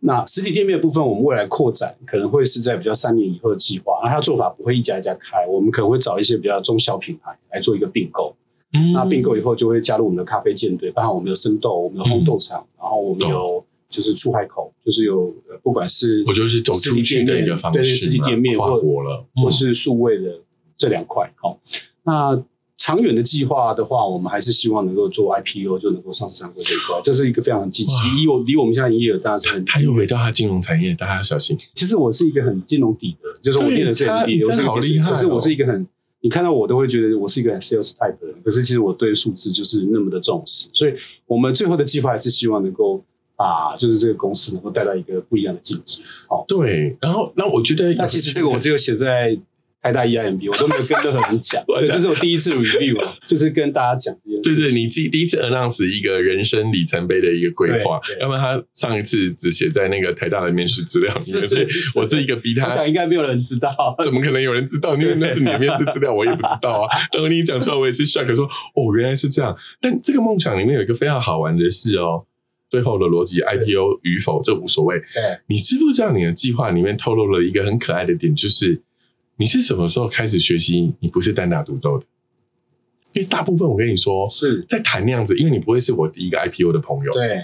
[0.00, 8.34] 那实体店面的部分，我们未来扩展可能会是在比较三年以后的计划，那它做法不会一家一家开，我们可能会找一些比较中小品牌来做一个并购。
[8.72, 13.55] 嗯那并购以后就会加入我们的咖啡舰队，包含我们的生豆、我们的烘豆厂，然后我们有
[13.96, 20.40] 就是出海口，就是有呃不管是我觉得是走出去的一个方式，对对实体店面跨或国了，或是数位的
[20.76, 21.32] 这两块。
[21.36, 21.58] 好，
[22.02, 22.44] 那
[22.76, 28.14] 长远的计划的话，我们还是希望能够做 IPO，就能够上市上柜这一块，这是一个非常积极哇。
[28.14, 31.56] 离我离我们现在营业额当然是很他又回到他金融产业，大家要小心。
[31.74, 35.86] 其实我是一个很金融底的，就是我念的是 MBA，我是好厉害哦可是我是一个很，
[36.20, 40.92] 你看到我都会觉得我是一个很 sales type 的人，可是其实我对数字就是那么的重视，所以
[41.26, 43.02] 我们最后的计划还是希望能够
[43.36, 46.02] 把就是这个公司能够带到一个不一样的境界。
[46.28, 49.36] 好，对，然后那我觉得，那其实这个我只有写在
[49.82, 54.42] 台大 E EIMB，我都没有跟任何人讲， 所以这是我第一次 review，就是跟大家讲这件事。
[54.42, 62.70] 对对，你第第一次 announce 一个人生里程碑的一个规划要不然他上一次只写在那个台大的面试资料里面， 所以我是一个逼他我。
[62.70, 63.70] 想应该没有人知道。
[64.02, 64.96] 怎么可能有人知道？
[64.96, 66.88] 因为那是你的面试资料，我也不知道啊。
[67.12, 69.56] 当你讲出来，我也是 shock，说哦，原来是这样。
[69.80, 72.24] 但这个梦想里面有一个非常好玩的事哦，
[72.68, 74.98] 最后的逻辑 IPO 与否这无所谓。
[74.98, 78.82] 对，你知不知道你的计划里面透露了一个很可爱的点，就是
[79.36, 82.06] 你是什么时候开始学习你不是单打独斗的？
[83.12, 87.42] 因为大部分我跟你说，是，在谈那样子，因为你不会是我第一个 IPO 的朋友，对，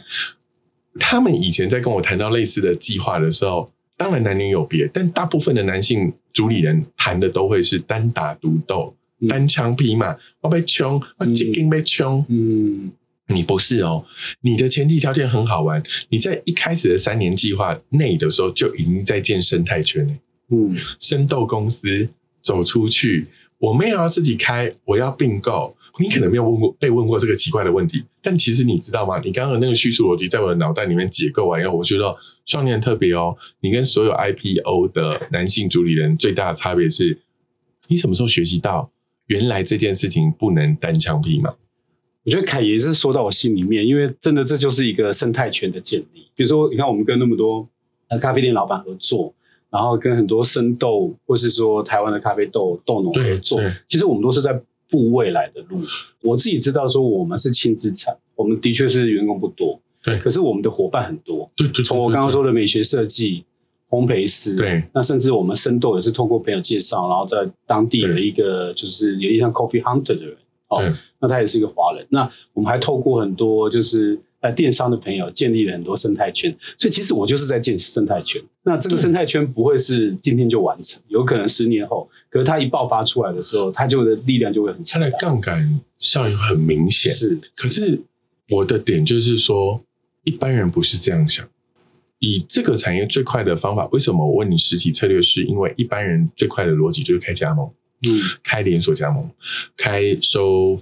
[1.00, 9.28] 他们以前在跟我谈到类似的计划的时候，当然男女有别，但大部分的男性主理人谈的都会是单打独斗、嗯。
[9.28, 12.26] 单枪匹马，我被穷，我几斤被穷。
[12.28, 12.92] 嗯，
[13.28, 14.04] 你不是哦，
[14.40, 20.14] 你的前提条件很好玩，你在一开始的三年计划内的时候就已经在建生态圈了。
[20.48, 22.08] 嗯，生豆公司
[22.42, 25.76] 走出去，我没有要自己开，我要并购。
[25.98, 29.20] 你可能没有问过被问过这个奇怪的问题，但其实你知道吗？
[29.22, 32.16] 你刚刚的那个叙述逻辑在我的脑袋里面解构完以后，我觉得
[32.46, 33.36] 双年很特别哦。
[33.60, 37.18] 你跟所有 IPO 的男性主理人最大的差别是，
[37.88, 38.90] 你什么时候学习到
[39.26, 41.54] 原来这件事情不能单枪匹马？
[42.24, 46.26] 我觉得凯也是说到我心里面，因为真的这就是一个生态圈的建立。
[46.36, 47.68] 比如说，你看我们跟那么多
[48.08, 49.34] 呃咖啡店老板合作，
[49.70, 55.82] 然后跟很多生豆或是说台湾的咖啡豆豆农合作其实我们都是在步未来的路。
[56.22, 61.50] 我自己知道说我们是轻资产，我们的确是员工不多，对可是我们的伙伴很多。
[61.56, 63.44] 对对，从我刚刚说的美学设计、
[63.88, 70.36] 烘焙师，对，那甚至我们生豆也是通过朋友介绍，然后在当地的一个就是有点像 coffee hunter 的人，
[70.72, 72.06] 哦对，那他也是一个华人。
[72.08, 78.42] 那我们还透过很多就是呃电商的朋友建立了很多生态圈，所以其实我就是在建生态圈。
[78.62, 85.16] 那这个生态圈不会是今天就完成，有可能十年后，可是它一爆发出来的时候，它就的力量就会很强它的。
[85.18, 87.12] 杠杆效应很明显。
[87.12, 88.00] 是，可是
[88.48, 89.82] 我的点就是说，
[90.24, 91.46] 一般人不是这样想。
[92.18, 95.20] 以这个产业最快的方法，为什么我问你实体策略？
[95.22, 99.30] 是因为一般人最快的逻辑就是开加盟，嗯，开连锁加盟，
[99.76, 100.80] 开收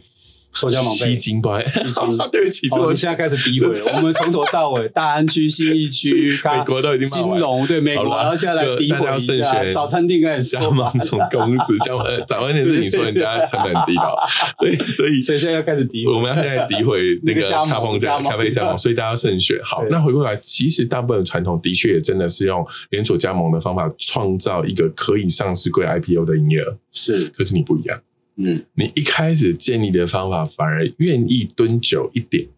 [0.53, 2.19] 收加盟费吸金，不好意思吸金。
[2.31, 3.73] 对不起，我们现在开始诋毁。
[3.91, 3.97] 了。
[3.97, 14.17] 我们从头到尾，大安区、新义区、 美国都已经骂金融对美国，然后现在来就诋大家要毁一下早餐店开始加说嘛盟总公司，加盟呃早餐店是你说人家成本低了，
[14.59, 16.13] 所以所以所以现在要开始诋毁。
[16.15, 18.31] 我们要现在诋毁那个咖啡加加盟。
[18.31, 19.59] 咖啡加盟，所以大家要慎选。
[19.63, 28.01] 好，那回过来，其实大部分传统的确也真的是用连锁加盟的方法创造一个可以上市柜 IPO 的营业额，是，可是你不一样，
[28.37, 32.49] 嗯，你一开始建立的方法反而愿意蹲久一点。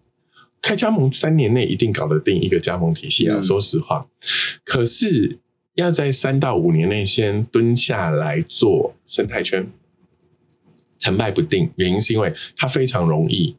[0.61, 4.07] 开加盟三年内一定搞得定一个加盟体系啊，嗯说实话。
[4.65, 5.39] 可是
[5.75, 9.67] 要在三到五年内先蹲下来做生态圈，
[11.01, 11.71] 成败不定。
[11.75, 13.57] 原因是因为它非常容易，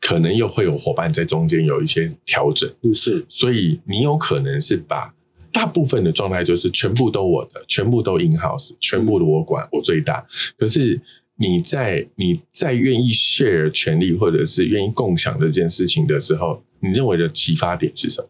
[0.00, 5.14] 可能又会有伙伴在中间有一些调整，嗯是，所以你有可能是把
[5.50, 10.28] 大部分的状态就是全部都我的，全部都 in house，全部的我管，我最大。
[10.56, 11.00] 可是
[11.42, 18.28] 你在你在愿意 share 权利或者是愿意共享这件事情的时候，你认为的启发点是什么？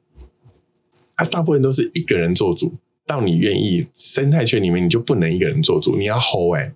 [1.17, 2.73] 啊，大部分都是一个人做主，
[3.07, 6.73] 到你愿意生态圈里面，你就不能一个人做主，你要 hold 哎、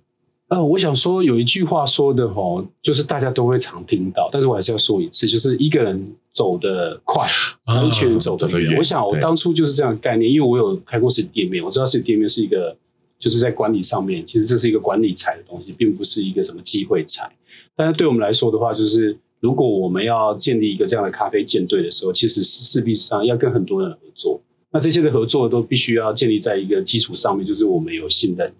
[0.49, 7.27] 呃，我想说有一句话说的吼，就是大家都会常听到，但是我还是要说一次，就是一个人走得快，
[7.65, 8.77] 啊一群人走得远。
[8.77, 12.77] 我想我当初就是这样的概念，因为我有开过实体店面，我知道实体店面是一个
[13.19, 17.31] 就是在管理上面，其实这是一个管理财的东西，并不是一个什么机会财。
[17.75, 24.41] 但是对我们来说的话，就是如果我们要建立一个这样的咖啡舰队的时候，其实是势必上要跟很多人合作。
[24.69, 28.53] 那这些的合作都必须要建立在一个基础上面，就是我们有信任，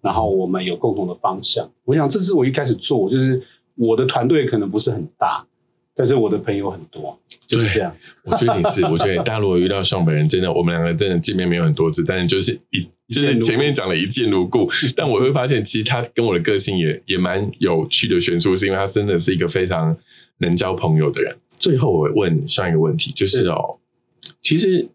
[0.00, 1.70] 然后我们有共同的方向。
[1.84, 3.42] 我想这是我一开始做，就是
[3.74, 5.46] 我的团队可能不是很大，
[5.96, 8.16] 但是我的朋友很多，就是这样子。
[8.24, 14.70] 我觉得你是，我觉得大家如果遇到上本人，真的，我们两个真的见面没有很多次，但是就是一就是前面讲了一见如故。
[14.96, 19.96] 但我会发现，其实他跟我的个性也也蛮有趣的悬殊，是因为他真的是一个非常
[20.38, 21.36] 能交朋友的人。
[21.58, 23.78] 最后我问上一个问题，就是哦，
[24.42, 24.88] 其实。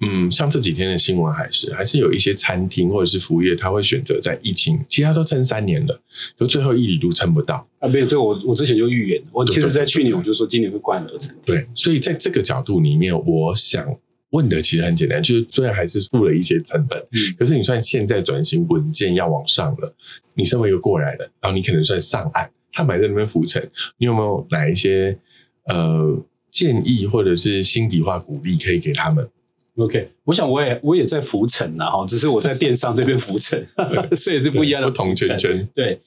[0.00, 6.00] 嗯，像这几天的新闻还是还是有一些餐厅或者是服务业，他会选择在疫情，其他都撑三年了，
[6.38, 7.88] 就最后一里路撑不到啊。
[7.88, 11.36] 没有，这个我我之前就预言，我其实在去年我就说今年会关而成。
[11.44, 13.98] 对，所以在这个角度里面，我想
[14.30, 19.94] 问的其实很简单，就是虽然还是付了一些成本，嗯，可是你算现在转型稳健要往上了，
[20.32, 25.18] 你身为一个过来人，然后你可能算上岸，他们还在那边浮沉，你有没有哪一些
[25.66, 29.28] 呃建议或者是心底话鼓励可以给他们
[29.76, 33.62] ？OK，我想我也我也在浮沉呐哈，只是我在电商这边浮沉，
[34.16, 35.68] 所以是不一样的不同圈圈。
[35.74, 36.00] 对，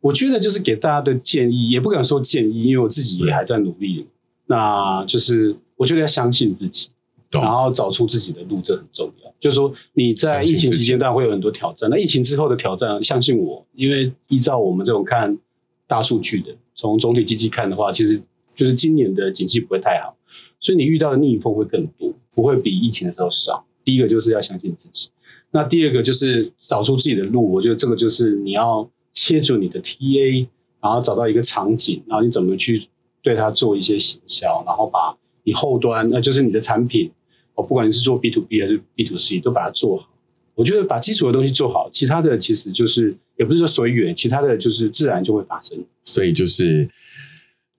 [0.00, 4.06] 我觉得就是给大家的建议，也不敢说建议，因为我自己也还在努力。
[4.46, 6.90] 那就是我觉得要相信自己，
[7.30, 9.32] 然后找出自己的路，这很重要。
[9.40, 15.38] 就是说你在疫情期间当然会有很多挑战，那疫情之后的挑战，相信我，因为依照我们这种看
[15.86, 18.22] 大数据的，从总体经济看的话，其实
[18.54, 20.16] 就是今年的景气不会太好，
[20.64, 22.12] 所以你遇到的逆风会更多。
[22.34, 23.64] 不会比疫情的时候少。
[23.84, 25.10] 第一个就是要相信自己，
[25.52, 27.52] 那第二个就是找出自己的路。
[27.52, 30.48] 我觉得这个就是你要切准你的 TA，
[30.80, 32.82] 然后找到一个场景，然后你怎么去
[33.22, 37.12] 对它做一些行销，然后把你后端，那就是你的产品，
[37.54, 40.08] 哦，不管你是做 B to B 还是 B to C，都把它做好。
[40.56, 45.84] 我觉得把基础的东西做好，其他的其实就是也不是说随缘，其他的就是自然就会发生。
[46.02, 46.88] 所以就是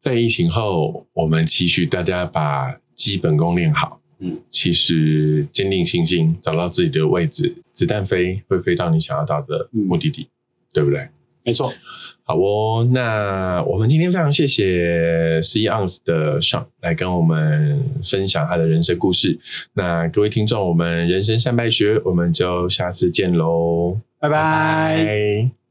[0.06, 4.00] 在疫情后，我们期许大家把基本功练好。
[4.20, 10.30] 嗯，其实坚定信心，找到自己的位置，子弹飞会飞到你想要到的目的地，
[10.72, 11.08] 对不对？
[11.44, 11.74] 没错。
[12.22, 19.40] 好哦，那我们今天非常谢谢十一盎司的上来跟我们分享他的人生故事。
[19.74, 25.65] 那各位听众，我们人生善败学，我们就下次见喽，拜拜。